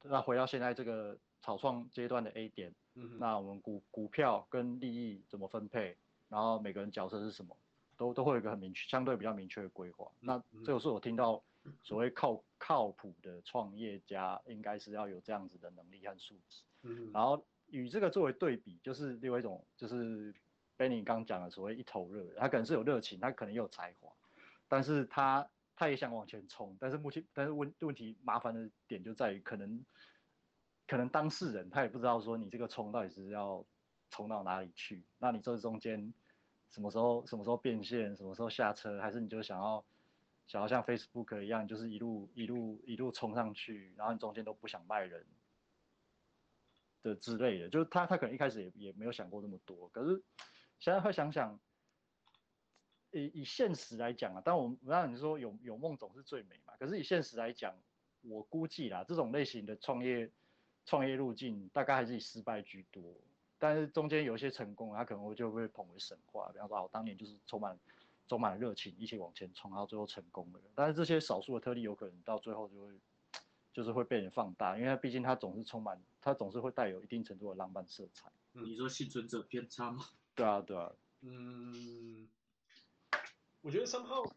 [0.01, 7.55] 那回到现在这个草创阶段的 A 点，嗯，那我们股股票跟利益怎么分配，然后每个人角色是什么，
[7.97, 10.11] 都都会有一个很明确，相对比较明确的规划。
[10.19, 11.43] 那这个是我听到
[11.83, 20.33] 所谓靠靠谱的创业家应该是要有这样子的能力和素质，嗯，然后与这个作为对比，就是另外一种就是。
[20.77, 24.11] Benny 刚讲的所谓一头热，他可能是有热情，他可能也有才华，
[24.67, 29.85] 但是他他也想往前冲，但是目前但是问问题麻烦的点就在于可能
[30.85, 33.65] 可能当事人他也不知道说你这个冲到底是要
[34.09, 36.13] 冲到哪里去，那你这中间
[36.75, 39.85] 什么时候什么时候变现，什么时候下车，还是你就想要
[40.45, 45.25] 想要像 Facebook 一样，就是一路一路一路冲上去，然后你中间都不想卖人
[47.01, 50.21] 的之类的，就是他他可能一开始也也没有想过那么多，可是。
[50.77, 51.57] 现在会想想，
[53.11, 56.73] 以以现实来讲啊，但我们让你说有有梦总是最美嘛。
[56.77, 57.73] 可是以现实来讲，
[58.21, 60.29] 我估计啦，这种类型的创业
[60.85, 63.01] 创业路径大概还是以失败居多。
[63.57, 66.49] 但是中间有一些成功，他可能会就会捧为神话。
[66.51, 67.79] 比方说，我当年就是充满
[68.27, 70.59] 充满了热情，一起往前冲，然后最后成功了。
[70.73, 72.93] 但是这些少数的特例，有可能到最后就会
[73.73, 78.31] 就是会被人放大，因为他毕竟他总是充满，他总是会带有一定程度的浪漫色彩。
[78.53, 80.05] 你说幸存者偏差吗？
[80.35, 80.91] 对啊，对啊，
[81.21, 82.27] 嗯，
[83.61, 84.29] 我觉得 somehow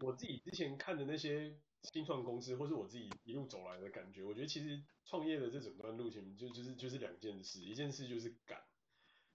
[0.00, 8.62] 我自己之前看的那些新创公司，或是我自己一路走来的感觉，我觉得其实创业的这整段路程就就是就是两件事，一件事就是敢，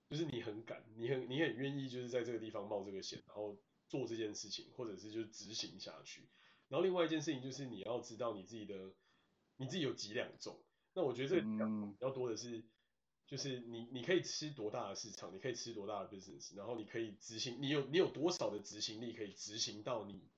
[0.10, 3.58] 就是你很敢，你很你很愿意就是在这个地方冒这个险，然后
[3.88, 6.30] 做这件事情，或者是就是执行下去。
[6.70, 8.94] 然后另外一件事情就是你要知道你自己的
[9.58, 12.66] 你自己有几两重，那我觉得这个比较多的是。
[13.30, 20.30] 就是你，你可以吃多大的市场，你可以吃多大的 business，然后你可以执行，你有你有多少的执行力可以执行到你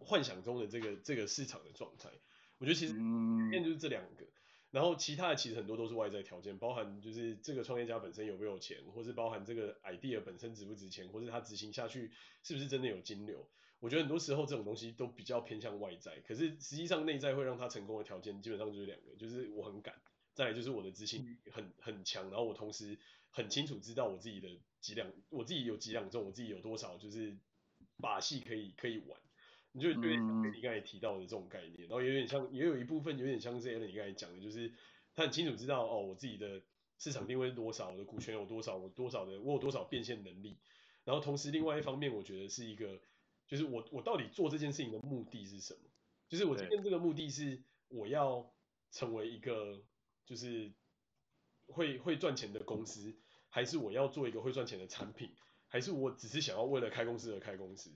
[0.00, 2.10] 幻想中的这个这个市场的状态。
[2.58, 4.24] 我觉得其实关键就是这两个，
[4.70, 12.10] 然后其他的其实很多都是外在条件，包含就是这个创业家本身有没有钱，或是包含这个 idea 本身值不值钱，或是他执行下去
[12.42, 13.48] 是不是真的有金流。
[13.80, 19.94] 我觉得很多时候这种东西都比较偏向外在，可是实际上内在会让他成功的条件基本上就是两个，就是我很敢。
[20.32, 22.98] 再来就是我的执行力很很强，然后我同时
[23.30, 24.48] 很清楚知道我自己的
[24.80, 27.36] 几两，我自己有几两重，我自己有多少就是
[27.98, 29.20] 把戏可以可以玩，
[29.74, 34.72] 你就有点像你刚才提到的这种概念，然后有点像，也有一部分有点像是 Allen 你刚才讲的，就是
[35.14, 36.62] 他很清楚知道哦，我自己的
[36.98, 40.56] 市场定位是多少，我的股权有多少，我多少的我有多少变现能力，
[41.04, 43.00] 然后同时另外一方面，我觉得是一个，
[43.46, 45.80] 就是我我到底做这件事情的目的是什么？
[46.28, 48.50] 就是我今天这个目的是我要
[48.90, 49.82] 成为一个。
[50.26, 50.72] 就是
[51.66, 53.14] 会会赚钱的公司，
[53.50, 55.34] 还是我要做一个会赚钱的产品，
[55.68, 57.90] 还是我只是想要为了开公司而开公司？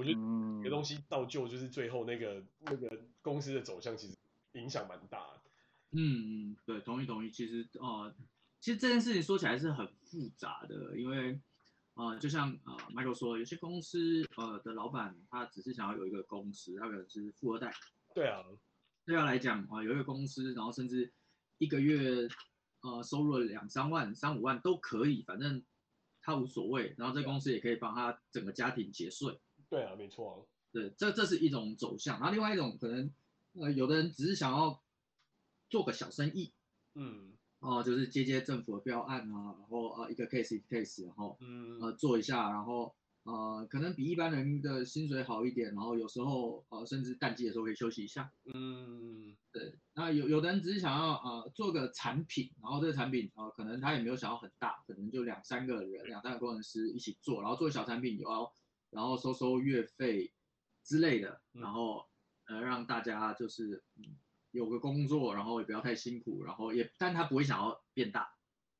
[0.00, 0.18] 我觉得
[0.62, 4.16] 这个东西倒就就是最后那个那个公司的走向，其实
[4.52, 5.40] 影响蛮大的。
[5.92, 7.30] 嗯嗯，对，同意同意。
[7.30, 8.14] 其实呃，
[8.60, 11.38] 其实这件事情说起来是很复杂的，因为
[11.94, 17.72] 呃，就像呃 Michael 说，有些公司呃的老板他只是想要有一个公司，他可能是富二代。
[18.14, 18.42] 对啊，
[19.04, 21.12] 对他来讲啊、呃，有一个公司，然后甚至。
[21.62, 22.26] 一个月，
[22.80, 25.62] 呃，收入两三万、三五万都可以，反正
[26.22, 26.94] 他无所谓。
[26.96, 29.38] 然后这公司也可以帮他整个家庭节税。
[29.70, 30.34] 对啊，没错啊。
[30.72, 32.18] 对，这这是一种走向。
[32.18, 33.10] 然后另外一种可能，
[33.54, 34.80] 呃，有的人只是想要
[35.68, 36.52] 做个小生意，
[36.94, 58.52] 嗯，哦，就是接接政府的标案啊，然后呃一个 case 一个 case，然后嗯呃做一下，然后呃可能比一般人的薪水好一点，然后有时候呃甚至淡季的时候可以休息一下，嗯对，那有有的人只是想要呃做个产品，然后这个产品呃可能他也没有想要很大，可能就两三个人，两三个工程师一起做，然后做小产品，然后
[58.90, 60.32] 然后收收月费
[60.82, 62.06] 之类的，然后
[62.46, 64.18] 呃让大家就是嗯
[64.50, 68.34] 有个工作，然后也不要太辛苦，然后也但他不会想要变大。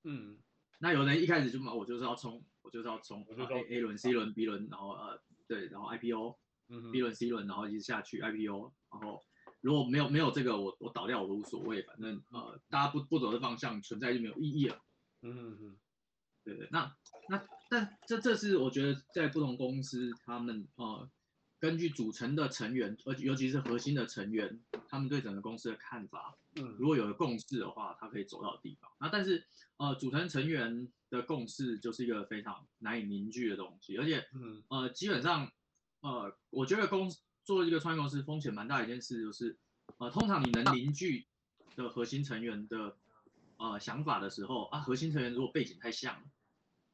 [0.05, 0.39] 嗯
[0.79, 6.39] 那有人一开始就嘛，我就是要冲，我就是要冲 A A 轮、C 轮、B 轮，然后呃对，然后 IPO。
[6.73, 9.21] 嗯 B 轮、C 轮，然后一直下去 IPO，然后
[9.61, 14.81] 如果没有没有这个，我我倒掉我都无所谓，反正呃大家不不走的方向存在就没有意义了。
[15.23, 15.77] 嗯嗯
[16.45, 16.97] 对对，那
[17.29, 21.09] 那但这这是我觉得在不同公司他们呃
[21.59, 28.91] 根据组成的成员，而尤其是核心的成员，他们对整个公司的看法，嗯如果有了共识的话，他可以走到的地方。
[29.01, 29.47] 那但是
[29.79, 34.27] 呃组成成员的共识就是一个非常难以凝聚的东西，而且。
[34.35, 35.51] 嗯呃，基本上，
[36.01, 37.11] 呃，我觉得公
[37.45, 39.59] 做一个创业公司风险蛮大的一件事就是，
[39.99, 41.27] 呃，通常你能凝聚
[41.75, 42.97] 的核心成员的
[43.57, 46.23] 呃想法的时候啊，核心成员如果背景太像了，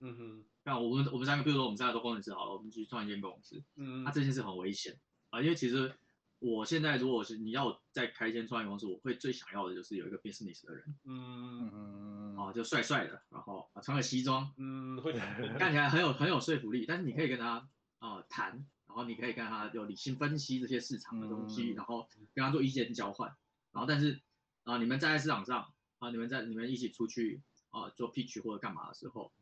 [0.00, 4.98] 嗯哼像我们我们三个，比如说我们三个都工程师好了，我们去创一间公司，嗯那、这件事很危险
[5.30, 5.94] 啊、因为其实
[6.40, 10.94] 我现在如果是你要我再开一间创业公司，我会最想要的就是有一个 business 的人。
[11.04, 15.12] 嗯嗯啊，就帅帅的，然后啊穿个西装，嗯会
[15.56, 17.68] 看起来很有很有说服力，但是你可以跟他
[18.00, 18.50] 啊谈，
[18.88, 23.28] 然后你可以跟他有理性分析这些市场的东西，嗯然后跟他做意见交换，
[23.70, 24.20] 然后但是
[24.64, 29.32] 啊、呃、你们站在市场上啊、你们在你们一起出去啊、呃做 pitch 或者干嘛的时候，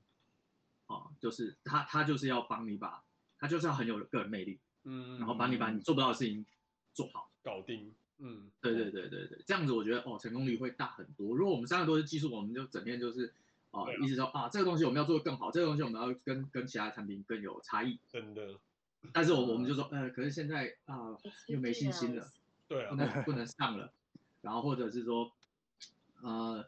[0.86, 3.02] 啊、就是他他就是要帮你把，
[3.38, 6.44] 他就是要很有个人魅力，嗯然后帮你把你做不到的事情
[6.92, 7.30] 做好。
[7.42, 11.36] 搞定嗯对对对对对，这样子我觉得哦成功率会大很多。
[11.36, 13.32] 如果我们三个都是技术，我们就整天就是
[13.70, 17.98] 啊、对啊一直说啊这个东西我们要做得更好，这个东西我们要跟跟其他产品更有差异。
[18.08, 18.58] 真的
[19.12, 21.16] 但是我我们就说，呃，可是现在啊、
[21.48, 22.30] 又没信心了，
[22.68, 23.92] 对啊不能不能上了，
[24.40, 25.30] 然后或者是说，
[26.22, 26.64] 呃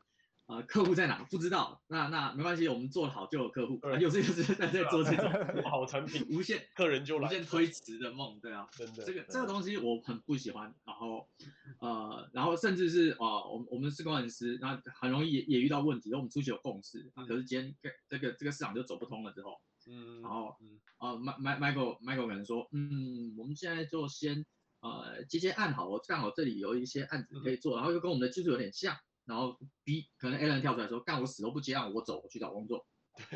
[0.47, 5.31] 呃，客户在哪不知道，那那没关系，我们做得好就有客户，对啊、有时就 是在在做这种
[5.61, 11.29] 做好产品无限客人就来无限推迟的梦，对啊，真的这个这个东西我很不喜欢，然后
[11.81, 17.75] 呃，然后甚至是啊、呃，我们我们是工程师，那很容易也也遇到问题，我们出去有共识，啊可是今天
[18.09, 19.61] 这个这个市场就走不通了之后。
[19.89, 24.45] 嗯然后嗯呃，Mike Mike Michael Michael 可能说，嗯，我们现在就先
[24.81, 32.87] 呃接接案好，我刚好这里有一些案子可以做，然后又跟我们的技术有点像，然后 B 可能 Alan 跳出来说，干我死都不接案，我走，我去找工作，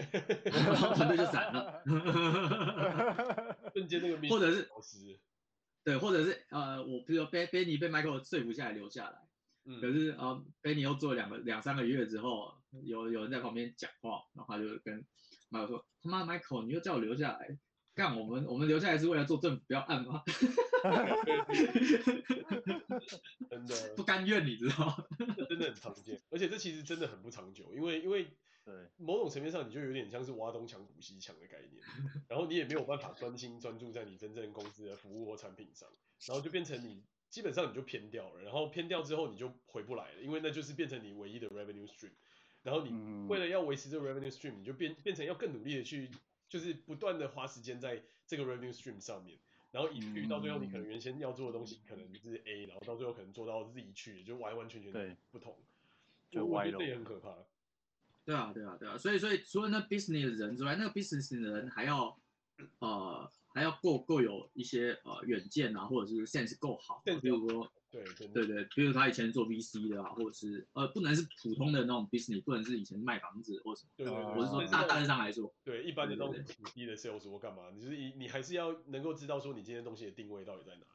[0.44, 1.82] 然后团队就散了，
[3.74, 4.68] 瞬间那个或者是
[5.84, 9.18] 对，或者是呃，我比如说 Ben Benny 被 Michael 说服下来留下来，
[9.64, 15.04] 嗯可是呃 Benny 又做了两个两三个月之后，有有人在旁边讲话，然后他就跟
[15.50, 17.58] Michael 说，他妈 Michael 你又叫我留下来。
[18.00, 20.22] 干我们，我们留下来是为了做政府标案吗？
[23.50, 25.04] 真的不甘愿，你知道吗？
[25.50, 28.26] 真的很常见，而且这其实真的很不长久，因为因为
[28.64, 31.82] 对，某种层面上你就有点像是挖东墙补西墙的概念，
[32.26, 35.86] 然后你也没有办法专心专注在你真正公司的服务或产品上，
[36.26, 42.12] 然后就变成你基本上你就偏掉了，然后偏掉之后你就回不来了，因为那就是变成你唯一的 revenue stream，
[42.62, 46.10] 然后你嗯为了要维持这个 revenue stream，你就变变成要更努力的去，
[46.50, 49.38] 就是不断的花时间在这个 revenue stream 上面。
[49.72, 55.56] 然后以至于到最后，你可能原先要做的东西可能是 A，然后到最后可能做到 Z 去，就完完全全对不同，
[56.28, 57.36] 就歪了我觉得这也很可怕。
[58.24, 62.18] 对啊，对啊，对啊，所以所以除了那 business 的人之外，那个 business 的人还要
[62.80, 80.86] 呃还要够够有一些呃远见啊，或者是 sense 够好，sense 比如说对，对对，比如他以前做 VC 的啊，或者是呃不能是普通的那种 business，不能是以前卖房子或什么，对对对，哦我是说大大致上来说，对一般的那种对土地的 sales 或干嘛，你就是你你还是要能够知道说你今天东西的定位到底在哪里。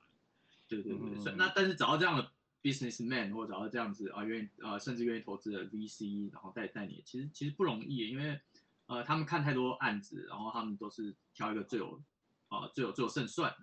[0.67, 2.31] 对对对，所以嗯那但是找到这样的
[2.63, 8.39] businessman 或者找到这样子啊愿意呃甚至愿意投资的 VC，然后带带你，其实其实不容易，因为
[8.88, 12.01] 呃他们看太多案子，然后他们都是挑一个最有
[12.47, 13.58] 啊、呃、最有最有胜算的。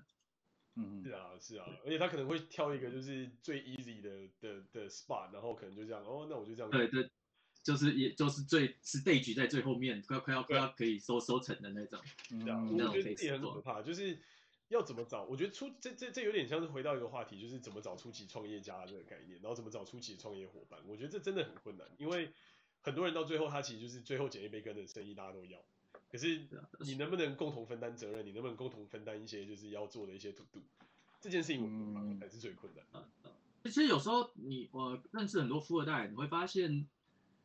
[0.74, 6.70] 嗯是，啊是啊，而且他可能会挑一个就是最 easy 的的的 spot，然后可能就这样，哦，那我就这样。
[6.70, 7.10] 对对，
[7.62, 12.00] 就是也就是最 stage 在最后面，快快要快要可以收收成的那种。
[12.28, 14.18] 是啊，嗯那种我觉得这也很可怕，就是
[14.68, 15.24] 要怎么找？
[15.24, 20.80] 我觉得初这这这有点像是回到一个话题，就是怎么找初级创业家这个概念，然后怎么找初级创业伙伴。
[20.86, 22.32] 我觉得这真的很困难，因为
[22.80, 25.62] 很多人到最后他其实就是最后捡一杯羹的生意，大家都要。
[26.12, 26.46] 可是
[26.80, 28.26] 你能不能共同分担责任？
[28.26, 30.60] 你能不能共同分担一些就是要做的一些 to do？
[31.22, 33.08] 这件事情我觉得反而才是最困难的。
[33.64, 36.86] 其实有时候你我认识很多富二代，你会发现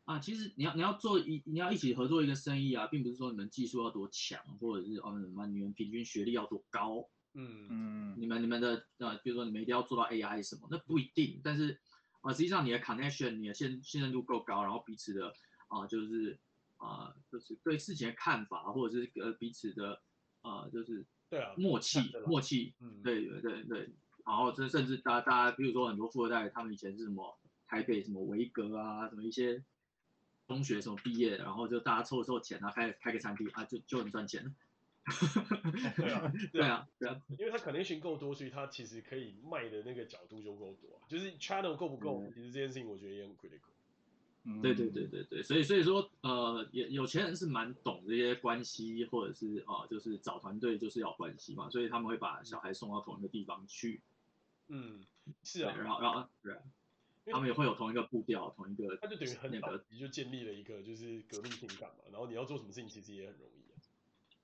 [0.04, 11.40] 啊，其实你要你要做一你要一起合作一个生意啊，并不是说你们技术要多强，或者是哦什么你们平均学历要多高，嗯嗯，你们你们的呃，比如说你们一定要做到 AI 什么，那不一定。
[11.44, 11.80] 但是
[12.22, 15.32] 啊，实际上你的 connection，你的信信任度够高，然后彼此的
[15.68, 16.40] 啊，就是
[16.78, 20.02] 啊，就是对事情的看法，或者是呃彼此的
[20.42, 23.90] 啊，就是对啊，默契默契，嗯，对对对对。
[24.26, 29.64] 然后这甚至大家大家，比如说很多富二代，他们以前是什么台北什么维格啊，什么一些
[30.48, 34.52] 中学什么毕业，然后就大家凑凑钱啊，开开个餐厅啊，就就很赚钱了。
[35.96, 41.08] 对啊，对啊，对啊，因为他 connection 够多，所以他其实可以卖的那个角度就够多啊。
[41.08, 43.72] 就是 channel 够不够，嗯、其实这件事情我觉得也很 critical。
[44.50, 54.00] 嗯，对对对对对，所以所以说呃，有有钱人是蛮懂这些关系，或者是啊、呃，就是找团队就是要关系嘛，所以他们会把小孩送到同一个地方去。
[54.70, 55.04] 嗯，
[55.44, 56.56] 是啊，然后然后对，
[57.26, 63.76] 他们也会有同一个步调，同一个，他就等于很那个，你就建立了一个就是革命情感嘛，然后你要做什么事情其实也很容易啊。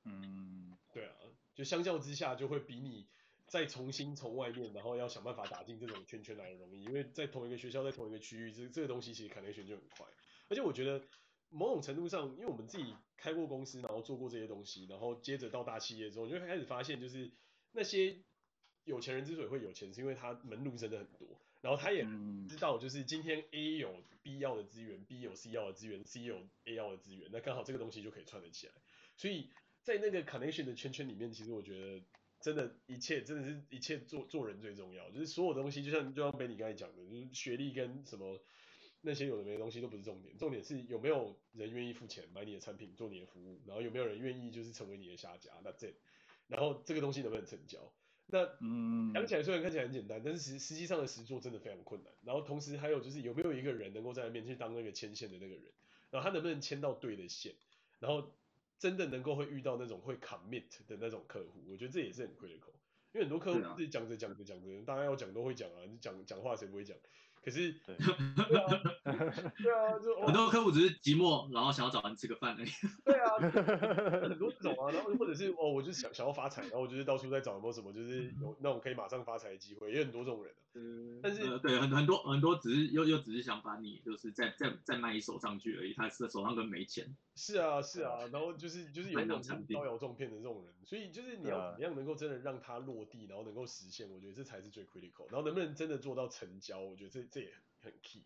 [0.04, 1.16] 嗯，对啊，
[1.56, 3.06] 就相较之下就会比你
[3.48, 10.06] 再重新从外面，然后要想办法打进这种圈圈来的容易，因为在同一个学校，在同一个区域，这这个东西其实 connection 就很快，
[10.50, 11.04] 而且我觉得
[11.50, 17.32] 某种程度上，因为我们自己开过公司，然后做过这些东西，然后接着到大企业之后，你就会开始发现就是
[17.72, 18.24] 那些。
[18.86, 22.04] 有钱人之所以会有钱，是因为他门路真的很多，然后他也
[22.50, 28.74] 知道，就是今天 A 有 B 要的资源，B 有 C 要的资源，C 有 A 要的资源，那刚好这个东西就可以串得起来。
[29.16, 29.50] 所以
[29.84, 32.04] 在那个 connection 的圈圈里面，其实我觉得
[32.44, 38.38] 真的，一切真的是一切做做人最重要，就是所有东西，就像就像 Benny 刚才讲的，就是学历跟什么
[39.00, 45.96] 那些有的没的东西都不是重点，重点是有没有人愿意付钱买你的产品，做你的服务，然后有没有人愿意就是成为你的下家，That's it，
[46.50, 47.94] 然后这个东西能不能成交？
[48.26, 52.12] 那嗯，讲起来虽然看起来很简单，但是实实际上的实做真的非常困难。
[52.24, 55.64] 然后同时还有就是有没有一个人能够在那边去当那个牵线的那个人，
[56.12, 57.54] 然后他能不能牵到对的线，
[58.00, 58.34] 然后
[58.80, 62.74] 真的能够会遇到那种会 commit 的那种客户，我觉得这也是很 critical。
[63.14, 66.98] 因为很多客户自己讲着讲着讲着，大家要讲都会讲啊，你讲讲话谁不会讲？
[67.44, 68.68] 可是，对， 对啊，
[69.04, 72.70] 对啊，就很多客户只是寂寞，然后想要找人吃个饭而已。
[73.04, 73.36] 对啊，
[74.24, 80.62] 很多这种啊，然后或者是哦，我就想想要发财，然后我就是到处在找有没有什么，就是有 那种可以马上发财的机会，也有很多这种人啊。
[80.76, 87.16] 嗯，但是、呃、对很很多很多只是又又只是想把你就是再再再卖一手上去而已，他是手上根本没钱。
[87.36, 95.26] 是啊是啊，然后就是就是有那种招摇撞骗的这种人，所以就是你要怎么样能够真的让他落地，然后能够实现，我觉得这才是最 critical。
[95.30, 98.22] 然后能不能真的做到成交，我觉得这这也很 key。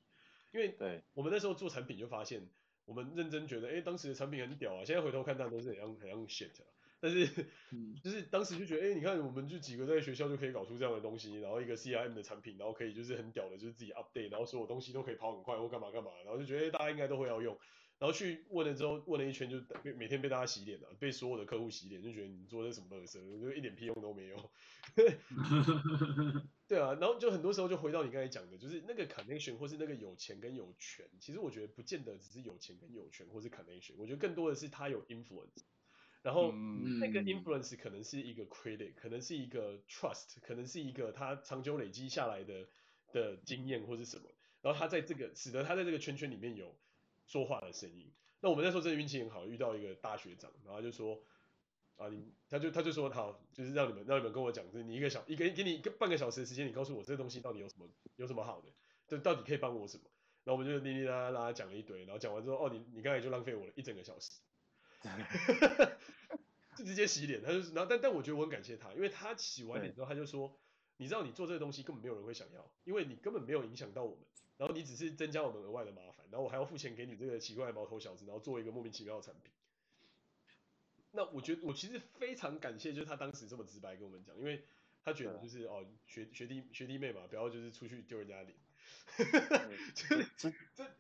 [0.52, 2.50] 因为对我们那时候做产品就发现，
[2.86, 6.66] 我们认真觉得，哎，当时的产品很屌啊，现在回头看，它都是很像很像 shit 啊。
[7.00, 7.28] 但是，
[8.04, 17.58] 就是当时就觉得，哎，你看，我们就几个在学校就可以搞出这样的东西，然后一个 CRM 的产品，然后可以就是很屌的，就是自己 update，然后所有东西都可以跑很快或干嘛干嘛，然后就觉得，哎，大家应该都会要用。
[18.00, 19.60] 然后去问了之后，问了一圈就
[19.96, 24.52] 每天被大家洗脸了，被所有的客户洗脸，就觉得你做的什么垃圾，就一点屁用都没有。
[26.68, 35.64] 对啊，然后就很多时候就回到你刚才讲的，就是那个 connection 或是那个有钱跟有权，其实我觉得不见得只是有钱跟有权或是 connection，我觉得更多的是他有 influence，
[36.22, 42.68] 然后那个 influence 可能是一个 credit，可能是一个 trust，可能是一个他长久累积下来的
[43.12, 44.30] 的经验或是什么，
[44.62, 46.76] 然后他在这个使得他在这个圈圈里面有。
[47.28, 51.22] 说话的声音，那我们那时候真的运气很好，遇到一个大学长，然后就说
[51.98, 58.70] 啊，你他就他就说好，就是让你们让你们跟我讲，就是你一个小一个给你一个半个小时的时间，你告诉我这个东西到底有什么有什么好的，
[59.08, 60.04] 就到底可以帮我什么，
[60.46, 64.32] 然后我们就哩哩啦啦讲了一堆，然后讲完之后，哦，你你刚才就浪费我了一整个小时，
[65.02, 65.12] 哈
[65.78, 65.92] 哈
[66.78, 70.58] 就直接洗脸，他就然后但但我觉得我很感谢他，因为他洗完脸之后他就说，
[70.98, 74.20] 你知道你做这个东西根本没有人会想要，因为你根本没有影响到我们。
[74.58, 79.52] 然后你只是增加我们额外的麻烦，然后我还要付钱给你这个奇怪的毛头小子，然后做一个莫名其妙的产品。
[81.12, 84.64] 那我觉得我其实非常感谢，就是他当时这么直白跟我们讲，因为
[85.04, 88.58] 他觉得就是哦学学弟学弟妹嘛，不要就是出去丢人家脸。
[89.96, 90.54] 至至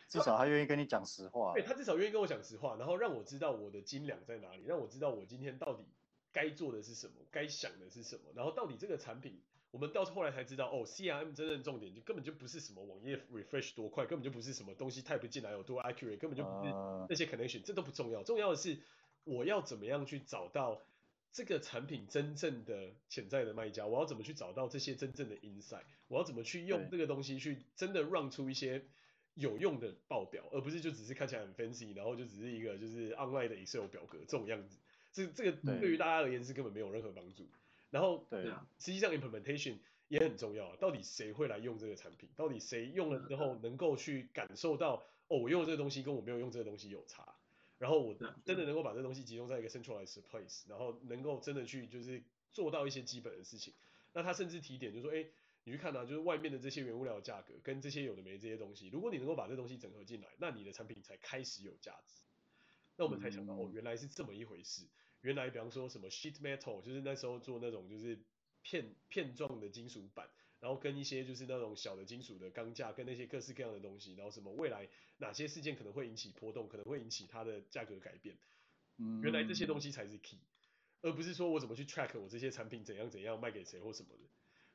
[0.08, 1.54] 至少他愿意跟你讲实话。
[1.54, 5.84] 对，他至少愿意跟我讲实话，然后让我知道我的斤两在哪里，让我知道我今天到底
[6.32, 9.42] 该做的是什么，该想的是什么，然后到底这个产品。
[9.72, 16.72] 我们到后来才知道，哦，CRM 真正重点就根本就不是什么网页 refresh 多快，根本就不是什么东西 type 进来有多 accurate，根本就不是
[17.10, 18.24] 那些 connection，这都不重要。
[18.24, 18.80] 重要的是
[19.26, 20.82] 我要怎么样去找到
[21.34, 28.86] 这个产品真正的潜在的卖家，我要怎么去找到这些真正的 insight，我要怎么去用这个东西去真的 run 出一些
[29.36, 34.78] 有用的报表，而不是就只是看起来很 fancy，然后就只是一个就是 online 的 Excel 表格这种样子。
[35.12, 37.46] 这这个对于大家而言是根本没有任何帮助。
[37.90, 39.78] 然后，对啊，实际上 implementation
[40.08, 40.76] 也很重要啊。
[40.80, 42.30] 到底谁会来用这个产品？
[42.36, 47.36] 到底谁用了之后能够去感受到，哦，我用这个东西跟我没有用这个东西有差。
[47.80, 53.72] 然后我真的能够把这个东西集中在一个 centralized place，然后能够真的去就是做到一些基本的事情。
[54.14, 55.24] 那他甚至提点就是说，哎，
[55.64, 62.24] 你去看啊，就是外面的这些原物料的价格跟这些有的没这些东西，如果你能够把这东西整合进来，那你的产品才开始有价值。
[62.96, 64.88] 那我们才想到，哦，原来是这么一回事。
[65.28, 68.18] 原来比方说什么 sheet metal，就是那时候做那种就是
[68.62, 70.30] 片片状的金属板。
[70.60, 78.36] 然后跟一些就是那种小的金属的钢架，跟那些各式各样的东西，然后什么未来哪些事件可能会引起波动，可能会引起它的价格改变。
[78.98, 80.40] 嗯，原来这些东西才是 key，
[81.04, 84.24] 而不是说我怎么去 track 我这些产品怎样怎样卖给谁或什么的，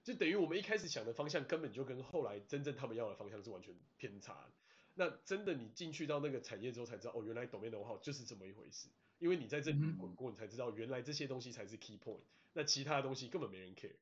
[0.05, 4.53] 就等于我们一开始想的方向根本就跟后来真正他们要的方向是完全偏差。
[4.94, 8.88] 那真的你进去到那个产业之后才知道，哦，原来 domain know-how 就是这么一回事，
[9.23, 12.18] 因为你在这里滚过，你才知道原来这些东西才是 key point，
[12.55, 13.93] 那其他的东西根本没人 care。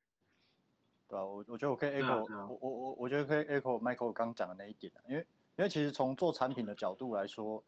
[1.08, 5.20] 对啊，我我觉得我可以 echo，啊啊、我我我我觉得可以 echo Michael 刚讲的那一点，因为
[5.58, 7.62] 因为其实从做产品的角度来说，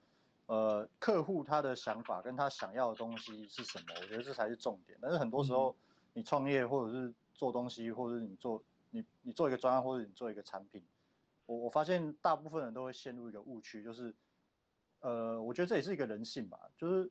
[0.47, 4.99] 呃，客户他的想法跟他想要的东西是什么，我觉得这才是重点。
[5.03, 5.77] 但是很多时候
[6.15, 10.83] 你创业或者是做东西，或者是你做你你做一个专案或者你做一个产品，
[11.45, 14.15] 我我发现大部分人都会陷入一个误区，就是
[15.01, 17.11] 呃，我觉得这也是一个人性吧，就是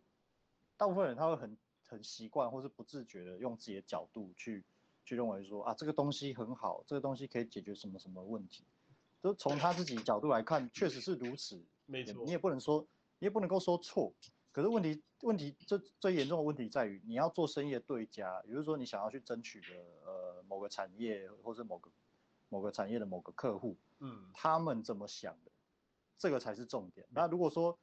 [0.81, 4.65] 大部分人他会很很习惯或是不自觉的用自己的角度去。
[5.03, 8.63] 去认为说啊，这个东西很好，这个东西可以解决什么什么问题，
[9.21, 11.61] 就从他自己角度来看，确实是如此。
[11.87, 14.13] 没错，你也不能说，你也不能够说错。
[14.51, 19.67] 可是问题，问题最最严重的问题在于，你要做生意的对家，比如说你想要去争取的
[20.05, 21.91] 呃某个产业，或者某个
[22.47, 25.51] 某个产业的某个客户，嗯，他们怎么想的，
[26.19, 27.07] 这个才是重点。
[27.09, 27.77] 那如果说，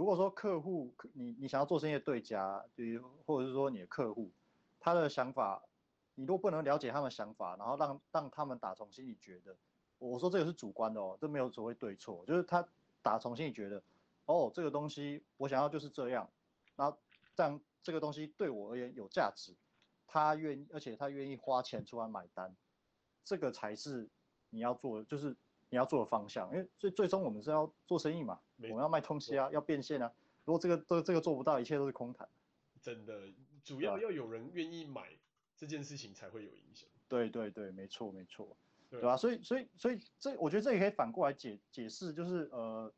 [0.00, 4.30] 如果说客户，你你想要做生意的对家，比如或者是说你的客户，
[4.80, 5.62] 他的想法。
[6.14, 9.54] 你如果不能了解他们的想法，然后让让他们打从心里觉得，
[9.98, 12.66] 我说这个是主观的哦，这没有所谓对错，就是他
[13.02, 13.82] 打从心里觉得，
[14.24, 16.26] 哦，这个东西我想要就是这样，
[16.76, 16.96] 然后
[17.36, 19.54] 这样这个东西对我而言有价值，
[20.06, 22.56] 他愿意，而且他愿意花钱出来买单，
[23.22, 24.08] 这个才是
[24.48, 25.36] 你要做，就是
[25.70, 30.12] 你要做的方向，因为最最终我们是要做生意嘛，我们要卖东西啊，要变现啊，
[30.44, 32.28] 如果这个这这个做不到，一切都是空谈。
[32.82, 33.32] 真的，
[33.64, 35.16] 主要要有人愿意买。
[35.56, 36.88] 这件事情才会有影响。
[37.06, 38.56] 对对对，没错没错，
[38.88, 39.14] 对吧？
[39.14, 42.90] 所以所以所以这，我觉得这也可以反过来解解释，就是呃，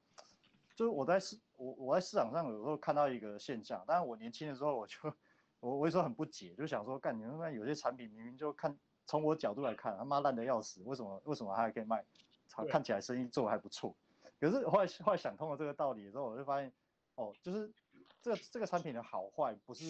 [0.76, 4.94] 就是我在市我我在市场上有时候看到一个现象，当然我年轻的时候我就
[5.58, 12.04] 我我有时候很不解，就想说，干你们那有些产品明明就看从我角度来看，他妈烂的要死，为什么为什么他还可以卖？
[12.68, 13.94] 看起来生意做得还不错，
[14.40, 16.72] 可是后来后来想通了这个道理之后，我就发现，
[17.14, 17.72] 哦，就是
[18.20, 19.84] 这个这个产品的好坏不是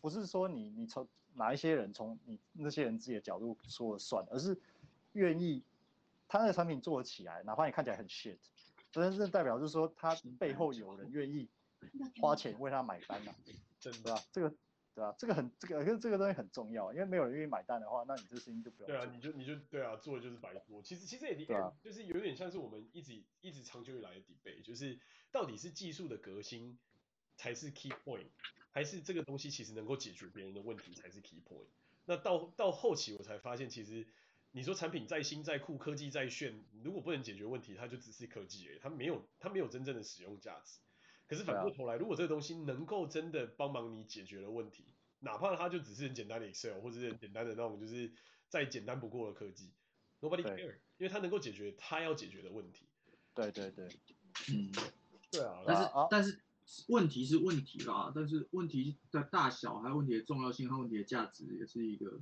[0.00, 4.60] 不是说你你从哪一些人从你那些人自己的角度说了算，而是
[5.12, 5.62] 愿意
[6.28, 8.38] 他那个产品做得起来，哪怕你看起来很 shit，
[8.90, 11.48] 真正代表就是说他背后有人愿意
[12.20, 13.34] 花钱为他买单嘛，
[13.78, 14.14] 真的。
[14.14, 14.22] 吧？
[14.30, 14.54] 这个
[14.94, 15.14] 对啊？
[15.18, 18.86] 这个很这个跟这个东西很重要，因为没有人愿意买单的话，那你这事情就不用做。
[18.86, 20.82] 对啊，你就你就对啊，做的就是白做。
[20.82, 24.98] 其实其实也对啊，就是有点像是我们一直一直长久以来的 debate，就是
[25.30, 26.78] 到底是技术的革新
[27.36, 28.28] 才是 key point。
[28.74, 31.66] 还是这个东西其实能够解决别人的问题才是 key point。
[32.06, 34.06] 那到到后期我才发现，其实
[34.50, 40.78] 你说产品再新再酷，科技再炫，如果不能解决问题，它就只是科技而已，它没有它没有真正的使用价值。
[41.32, 44.84] 可是反过头来，如果这个东西能够真的帮忙你解决了问题，
[45.20, 48.12] 哪怕它就只是很简单的 Excel 或者是很简单的那种就是
[48.48, 49.72] 再简单不过的科技
[50.20, 52.86] ，Nobody care，因为它能够解决它要解决的问题。
[53.34, 53.88] 对对对，
[54.50, 54.70] 嗯，
[55.30, 56.40] 对啊，但是但是。
[56.86, 62.20] 问题是问题啦，但是问题的大小，还有问题的重要性和问题的价值，也是一个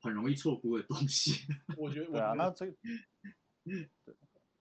[0.00, 1.46] 很容易错估的东西。
[1.78, 2.72] 我觉得，对啊，那这个，
[3.64, 4.16] 对，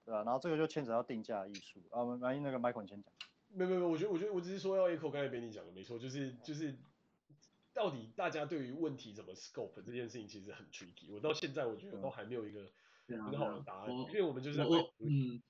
[0.05, 2.03] 对啊，然后这个就牵扯到定价艺术啊。
[2.03, 3.11] 我们万一那个 Michael 你先讲。
[3.57, 6.75] 没有没有，我觉得我觉得我只是说要 echo 刚才被你讲的没错，就是就是
[7.73, 11.11] 到底大家对于问题怎么 scope 这件事情其实很 tricky。
[11.11, 12.69] 我到现在我觉得都还没有一个
[13.07, 15.41] 很好的答案，因为我们就是我嗯。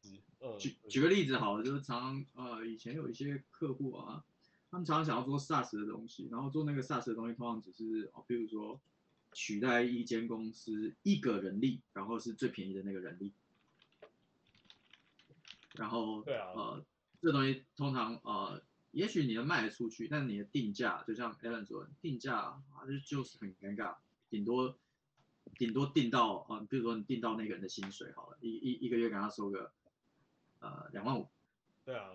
[0.60, 4.24] 举举个例子好了，就是常常呃以前有一些客户啊，
[4.70, 8.80] 他们常常想要做 SaaS 的东西，然后做那个 SaaS 的东西，通常只是哦，比如说
[9.34, 13.34] 取代一间公司一个人力，然后是最便宜的那个人力，
[15.74, 16.86] 然后对啊，呃，
[17.22, 18.62] 这东西通常呃，
[18.92, 23.96] 也许你能卖得出去，但你的定价就像 Alan 说的，定价啊就就是很尴尬，
[24.30, 24.78] 顶多
[25.58, 29.72] 顶多定到呃，比如说你定到那个人的薪水好了，一一一个月给他收个。
[30.60, 31.30] 呃，两万五，
[31.86, 32.14] 对啊，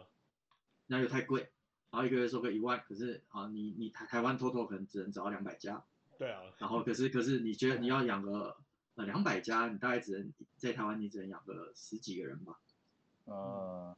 [0.89, 1.53] 那又太贵，
[1.93, 5.85] 然后一个月收个一万，可是啊，你你台台湾 total 可能只能找到两百家，
[6.19, 8.57] 对啊，然后可是可是你觉得你要养个
[8.97, 12.59] 呃两百家，你大概只能在台湾你只能养个十几个人吧。
[13.27, 13.97] 呃，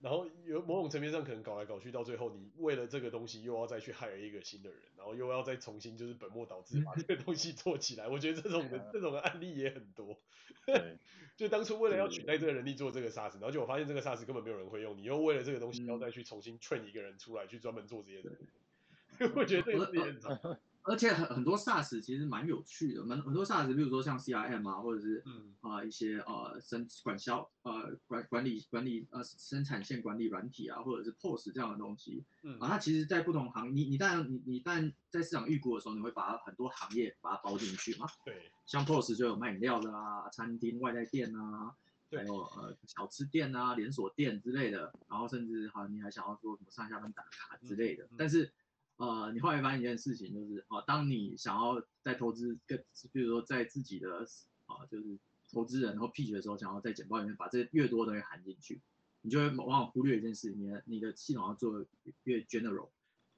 [0.00, 8.08] 然后有某种层面上可能搞来搞去，到最后你为了这个东西又要再去 hire 一个新的人，然后又要再重新就是本末倒置把这个东西做起来。
[8.08, 10.18] 我觉得这种的 这种的案例也很多。
[10.64, 10.96] 对，
[11.36, 18.48] 就当初为了要取代这个人力做这个 SaaS，然后就我发现这个 SaaS 根本没有人会用，你又为了这个东西要再去重新 train 一个人出来去专门做这些东西。
[19.36, 20.58] 我觉得这个也很长。
[20.82, 25.22] 而且很很多 SaaS 其实蛮有趣的，蛮很多 SaaS，比如说像 CRM 啊，或者是
[25.60, 32.58] 啊、呃、一些呃生管销呃管管理管理呃生产线管理软体啊，或者是 POS 这样的东西，嗯。
[32.58, 41.74] 啊，它其实在不同行，你你当然你你但在市场预估的时候，你会把很多行业把它包进去嘛，对，像 POS 就有卖饮料的啊，餐厅外带店啊，
[42.10, 48.50] 还有呃小吃店啊，连锁店之类的，然后甚至好你还想要说什么上下班打卡之类的，嗯、但是。
[49.00, 54.26] 呃，你后来发现一件事情，就是啊，当你想要在投资跟，比如说在自己的
[54.66, 55.18] 啊，就是
[55.50, 58.78] 投资人然后 pitch 的时候，想要在简报里面把这越多的东西含进去，
[59.22, 61.82] 你就会往往忽略一件事，你的你的系统要做
[62.24, 62.90] 越 general。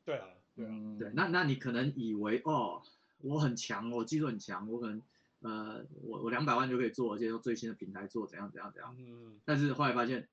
[0.05, 2.83] 对啊，对啊，对，那那你可能以为哦，
[3.19, 5.01] 我很强，我技术很强，我可能
[5.43, 8.97] 呃，我我两百万就可以做，而且用最新的平台做怎样怎样怎样。
[8.99, 9.41] 嗯。
[9.45, 10.29] 但是后来发现，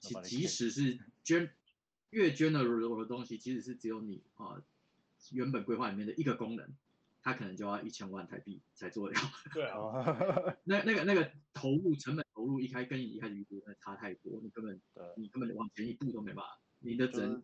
[0.00, 1.50] 即即使是 gen
[2.10, 4.62] 越 general 的东西，其实是只有你啊、呃、
[5.32, 6.66] 原本规划里面的一个功能，
[7.22, 9.20] 它可能就要一千万台币才做得了。
[9.52, 14.80] 对啊，那那个那个投入成本投入一开跟你一开始预估的差太多，你根本
[15.16, 17.42] 你根本往前一步都没办法，你的只能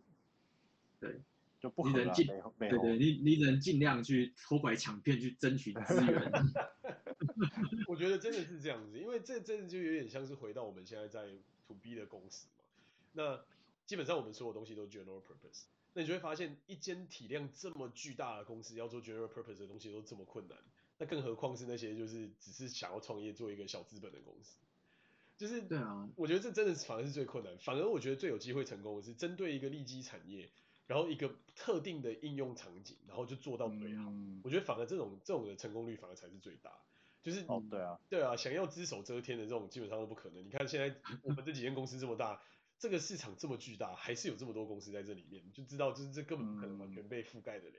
[0.99, 1.21] 对
[1.59, 2.25] 就不你能尽
[2.57, 6.31] 对对，你你只能尽量去偷拐抢骗去争取资源。
[7.87, 11.27] 我觉得真的是这样子，因为这真的就有点像是回到我们现在在
[11.67, 12.63] To B 的公司嘛，
[13.13, 13.45] 那。
[13.85, 20.57] 基本上我们所有东西都 general purpose，那你就会发现一间体量这么巨大的公司要做 general purpose 的东西都这么困难，
[20.97, 24.57] 那更何况是那些就是只是想要创业做一个小资本的公司，
[25.37, 30.49] 就是对啊，我觉得这真的是反而是最困难，反而我觉得最有机会成功的是针对一个利基产业，
[30.87, 34.09] 然后一个特定的应用场景，然后就做到最好。
[34.09, 36.71] 嗯、我觉得反而这种这种的成功率反而才是最大，
[37.21, 40.43] 就是哦对啊，对啊，想要只手遮天的这种基本上都不可能。
[40.43, 42.41] 你看现在我们这几间公司这么大。
[42.77, 47.75] 这个市场这么巨大，还是有这么多公司在这里面，就知道就是这根本不可能完全被覆盖得了。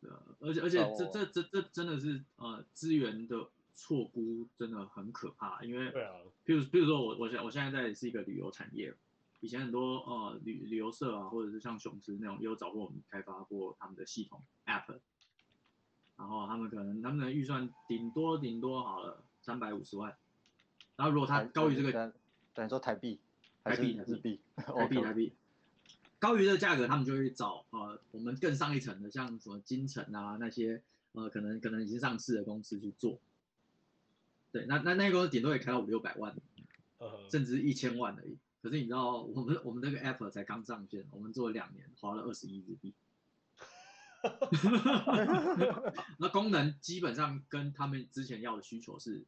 [0.00, 8.94] 对啊，而且而且这这这这真的是呃资源的错估真的很可怕，因为对啊，比如比如说我我现我现在在是一个旅游产业，
[9.40, 14.98] 以前很多呃旅旅游社啊，或者是像雄狮那种也有找过我们开发过他们的系统 App，
[16.16, 20.16] 然后他们可能他们的预算顶多顶多好了三百五十万，
[20.96, 22.14] 然后如果他高于这个，
[22.54, 23.18] 等于说台币。
[23.66, 25.32] 台币，台币，台币，台币，
[26.20, 30.80] 高于这个价格，他们就会找呃我们更上一层的，像什么金城啊那些
[31.12, 33.18] 呃可能可能已经上市的公司去做。
[34.52, 36.36] 对，那那那个公司顶多也开到五六百万，
[37.28, 38.38] 甚至一千万而已。
[38.62, 42.94] 可是你知道，我们我们那个 app 才刚上线，我们做了两年，花了二十亿日币。
[46.18, 49.24] 那功能基本上跟他们之前要的需求是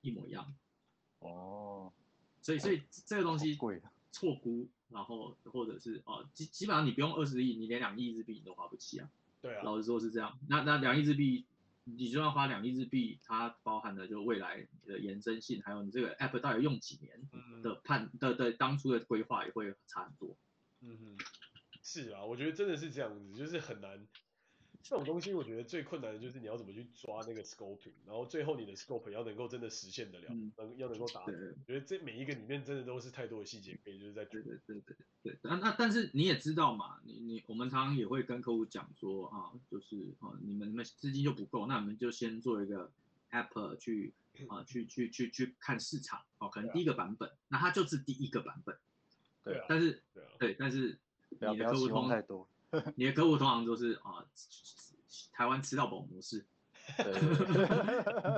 [0.00, 0.54] 一模一样。
[1.20, 1.92] 哦。
[2.42, 3.56] 所以，所以这个东西
[4.10, 9.08] 错估，然后或者是哦，基基本上你不用二十亿，你连两亿日币你都花不起啊。
[9.40, 9.62] 对啊。
[9.62, 10.38] 老实说是这样。
[10.48, 11.46] 那那两亿日币，
[11.84, 20.36] 你就算花两亿日币，它包含的就未来的延伸性，还有你这个 app 到底用几年的判的的当初的规划也会差很多。
[20.80, 21.24] 嗯哼，
[21.82, 24.06] 是啊，我觉得真的是这样子，就是很难。
[24.82, 31.34] 这种东西我觉得最困难的就是你要怎么去抓那个 scoping，然后最后你的 scope 要能够真的实现得了，能、嗯、要能够达成。
[31.34, 35.38] 我觉得这每一个里面真的都是太多的细节可以就是在对对对对对。
[35.42, 42.90] 那那但是你也知道嘛，你你我们常常也会跟客户讲说啊，就是啊你们你们资金就不够，那我们就先做一个
[43.30, 44.12] app 去
[44.48, 48.76] 啊去去去去看市场哦、啊，可能第一个版本，啊、那它就是第一个版本。
[49.44, 49.66] 对啊。
[49.68, 50.28] 但是对啊。
[50.40, 50.98] 对，但是
[51.30, 52.48] 你的客户通太多。
[52.96, 54.24] 你的客户通常都是啊，
[55.32, 56.46] 台湾吃到饱模式。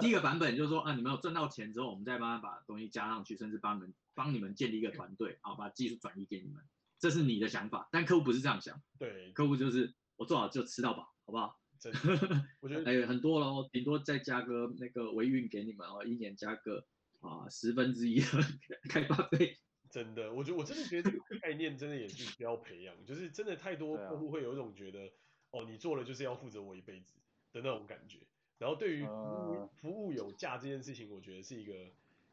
[0.01, 6.63] 第一个版本就是说啊，你们有赚到钱之后，我们再慢慢把东西加上去，甚至帮你们帮你们建立一个团队，啊，把技术转移给你们，
[6.99, 7.89] 这是你的想法。
[7.91, 11.59] 但客户不是这样想，对，客户就是我做好就吃到饱，好不好？
[11.81, 16.87] 真的，我觉得哎很多咯，顶多再加个那个维运给你们哦，一年加个
[17.21, 18.27] 啊十分之一的
[18.91, 19.59] 开发费。
[19.95, 25.09] 真的，我觉得我真的觉得这个概念真的也是需要培养，就是真的太多客户会有一种觉得，
[25.53, 27.15] 哦，你做了就是要负责我一辈子
[27.53, 28.19] 的那种感觉。
[28.59, 31.73] 然后对于服务服务有价这件事情，我觉得是一个，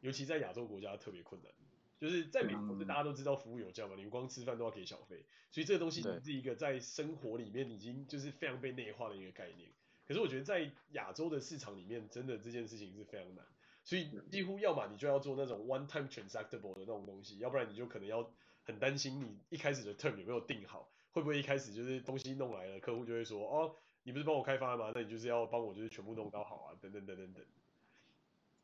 [0.00, 1.52] 尤其在亚洲国家特别困难。
[2.00, 9.70] 就是在美国，大家都知道服务有价嘛，你光吃饭都要给小费，所以这个东西是一个在生活里面已经就是非常被内化的一个概念。
[10.04, 13.46] 可是我觉得在亚洲的市场里面，真的这件事情是非常难。
[13.84, 18.30] 所以几乎要么你就要做那种 one time transactable 的那种东西，要不然你就可能要
[18.64, 23.74] 很担心你一开始的 term 有没有定好，会不会一开始就是东西弄来了，客户就会说哦，
[24.04, 24.92] 你不是帮我开发吗？
[24.94, 27.44] 那你就是要帮我就是全部弄到好啊，等等等等等。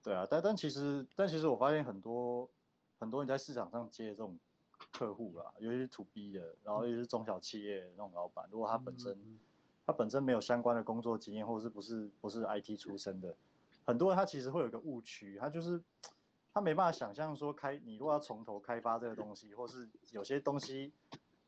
[0.05, 2.49] 对啊，但但其实但其实我发现很多
[3.01, 4.39] 很多人在市场上接这种
[4.93, 9.41] 客户啦，尤其是 to B 的，然后尤其是中小企业的那种老板，如果他本身、嗯、
[9.85, 13.35] 他本身没有相关的工作经验，或者是不是不是 IT 出身的。
[13.89, 15.82] 很多人他其实会有一个误区，他就是
[16.53, 20.93] 他没办法想象说开你如果要从头开发这个东西，或是有些东西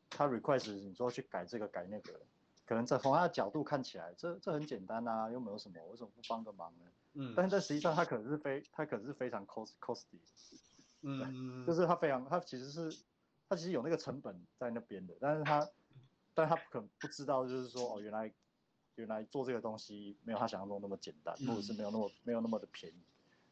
[0.09, 2.19] 他 request 你说去改这个改那个，
[2.65, 6.85] 可能在从他的角度看起来，这这很简单啊，又没有什么，为什么不帮个忙呢？
[7.13, 10.19] 嗯，但是在实际上他可能是非他可能是非常 cost costly，
[11.01, 12.91] 嗯，就是他非常他其实是
[13.47, 15.69] 他其实有那个成本在那边的，但是他
[16.33, 18.33] 但他可能不知道就是说哦原来。
[19.01, 23.01] 原来做这个东西没有他想象中那么简单，或者是没有那么没有那么的便宜，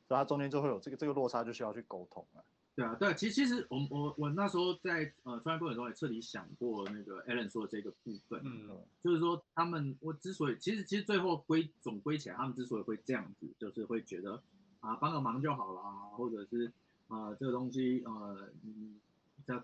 [0.07, 2.41] 所以他中间就会有这个这个落差，就需要去沟通啊。
[2.75, 8.69] 对啊，对，其实其实我我我那时候在呃创业过程中也彻底想过那个 Alan 说的这个部分，嗯，
[9.03, 14.41] 就是说他们我之所以其实其实最后归总归起来，他们之所以会这样子，就是会觉得
[14.79, 15.81] 啊帮个忙就好了，
[16.15, 16.71] 或者是
[17.09, 18.99] 啊这个东西呃嗯
[19.45, 19.61] 这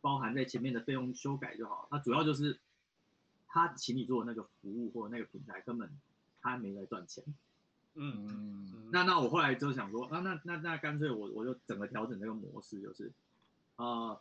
[0.00, 2.58] 包含在前面的费用修改就好，那主要就是。
[3.54, 5.88] 他请你做的那个服务或者那个平台，根本
[6.42, 7.22] 他没在赚钱。
[7.94, 13.12] 嗯嗯，那那我后来就想说，啊那那那干脆我我就整个调整这个模式，就是，
[13.76, 14.20] 呃，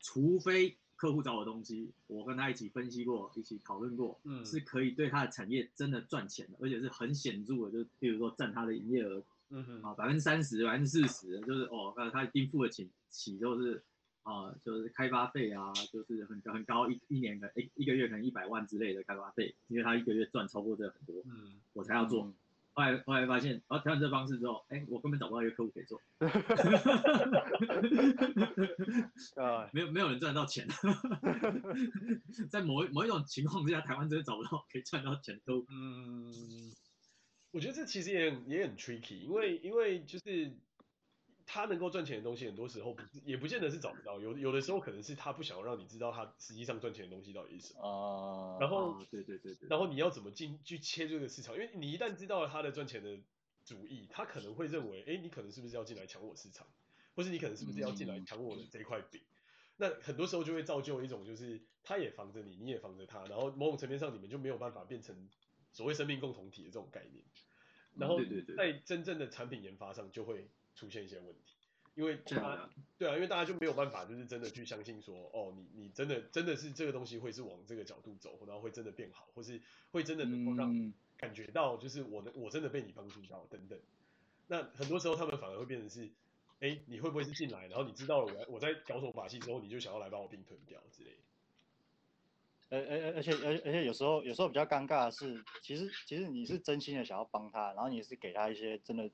[0.00, 13.80] 除非客户找我东西，我跟他一起分析过，一起讨论过，嗯，是可以对他的产业真的赚钱的，而且是很显著的，就比如说占他的营业额，嗯哼，啊百分之三十、百分之四十，就是哦，那他一定付得起，起就是。
[14.26, 22.24] 啊、呃，就是开发费啊，就是很很高，一一年的一一个月可能一百万之类的开发费，因为他一个月赚超过这很多，嗯，我才要做。
[22.24, 22.34] 嗯、
[22.72, 26.00] 后来后来发现，然后调整这方式之后，哎，我根本找不到一个客户可以做，
[29.40, 30.66] 啊，没有没有人赚到钱，
[32.50, 36.72] 在某一某一种情况之下，台湾真的找不到可以赚到钱都，嗯，
[37.52, 40.52] 我觉得这其实也很也很 tricky，因为因为就是。
[41.46, 47.80] 他能够赚钱的东西，很多时候不也不见得是找不到，有有的时候可能是他不想要让你知道他实际上赚钱的东西到底是什么。
[47.80, 48.58] 啊。
[48.60, 49.68] 然后，对对对对。
[49.68, 51.54] 然后你要怎么进去切这个市场？
[51.54, 53.16] 因为你一旦知道了他的赚钱的
[53.64, 56.66] 主意，他可能会认为，哎，你可能是不是要进来抢我市场，
[57.14, 59.20] 或是你可能是不是要进来抢我的这块饼？
[59.22, 59.30] 嗯。
[59.76, 65.30] 那很多时候就会造就一种，就是他也防着你，你也防着他，然后某种层面上你们就没有办法变成
[65.72, 67.24] 所谓生命共同体的这种概念。
[67.94, 68.18] 然后，
[68.56, 70.50] 在真正的产品研发上就会。
[70.76, 71.56] 出现一些问题，
[71.96, 72.68] 因为他，
[72.98, 79.58] 对啊，因为大家就没有办法，就是真的去相信说，哦，你你真的真的是这个东西会是往这个角度走，然后会真的变好，或是
[79.90, 83.80] 会真的能够让感觉到，就是我的我真的被你帮助到等等。
[84.48, 86.10] 那很多时候他们反而会变成是，
[86.60, 91.16] 哎，你会不会是进来，然后你知道了我我在搞什么把戏之后，你就想要来把我并吞掉之类的。
[92.68, 99.10] 而而而且而而且有时候有时候比较尴尬的是，其实其实你是真心的想要帮他，然后你是给他一些真的。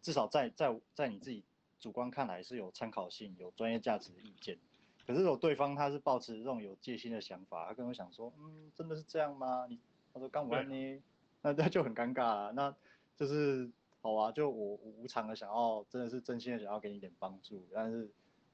[0.00, 1.44] 至少在在在你自己
[1.80, 4.58] 主观看来是有参考性、有专业价值的意见，
[5.06, 9.66] 可是如果对方他是抱持这种有戒心的想法，他跟我想说，嗯，真的是这样吗？
[9.68, 9.78] 你
[10.12, 11.02] 他说刚完呢，
[11.42, 12.74] 那那就很尴尬了，那
[13.16, 13.70] 就是
[14.00, 18.02] 好啊，就我无偿的想要，真的是真心的想要给你一点帮助，但是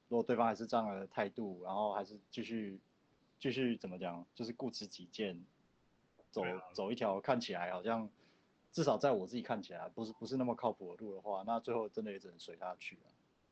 [0.07, 2.79] 如果对方还是这样的态度，然后还是继续
[3.39, 5.43] 继续怎么讲，就是固执己见，
[6.31, 6.43] 走
[6.73, 8.09] 走一条看起来好像。
[8.75, 13.03] 至少在我自己看起来，不是不是那么靠谱的路的话，那最后真的也只能随他去了。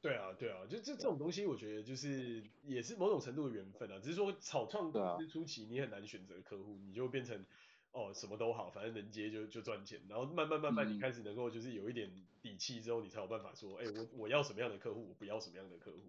[0.02, 4.02] 对啊，对啊，就这这种东西，我觉得就是也是某种程度的缘分啊。
[4.04, 7.46] 只是说草创公司初期，你很难选择客户，你就变成
[7.94, 10.02] 哦什么都好，反正能接就就赚钱。
[10.10, 12.12] 然后慢慢慢慢，你开始能够就是有一点
[12.42, 16.00] 底气之后，你才有办法说，哎、欸，我我要什么样的客户，我不要什么样的客户。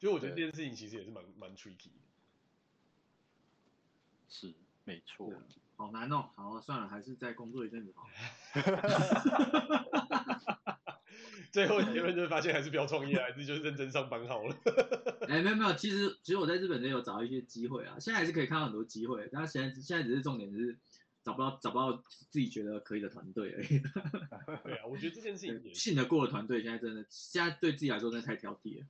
[0.00, 2.00] 所以我觉得这件事情其实也是蛮蛮 tricky 的。
[4.30, 4.54] 是，
[4.84, 5.30] 没错。
[5.76, 8.08] 好难哦，好算了，还是再工作一阵子好。
[11.52, 14.56] 最后结论就是发现还是不要创业，还是就是认真上班好了。
[15.28, 20.76] 哎、欸，没有没有，其实其实我在日本也有找到一些机会啊，现在还是可以看到很多机会，但是现在现在只是重点是
[21.22, 23.80] 找不到找不到自己觉得可以的团队而已。
[24.64, 28.86] 对啊，我觉得这件事情也信得过的团队现在真的现在对自己来说真的太挑剔了。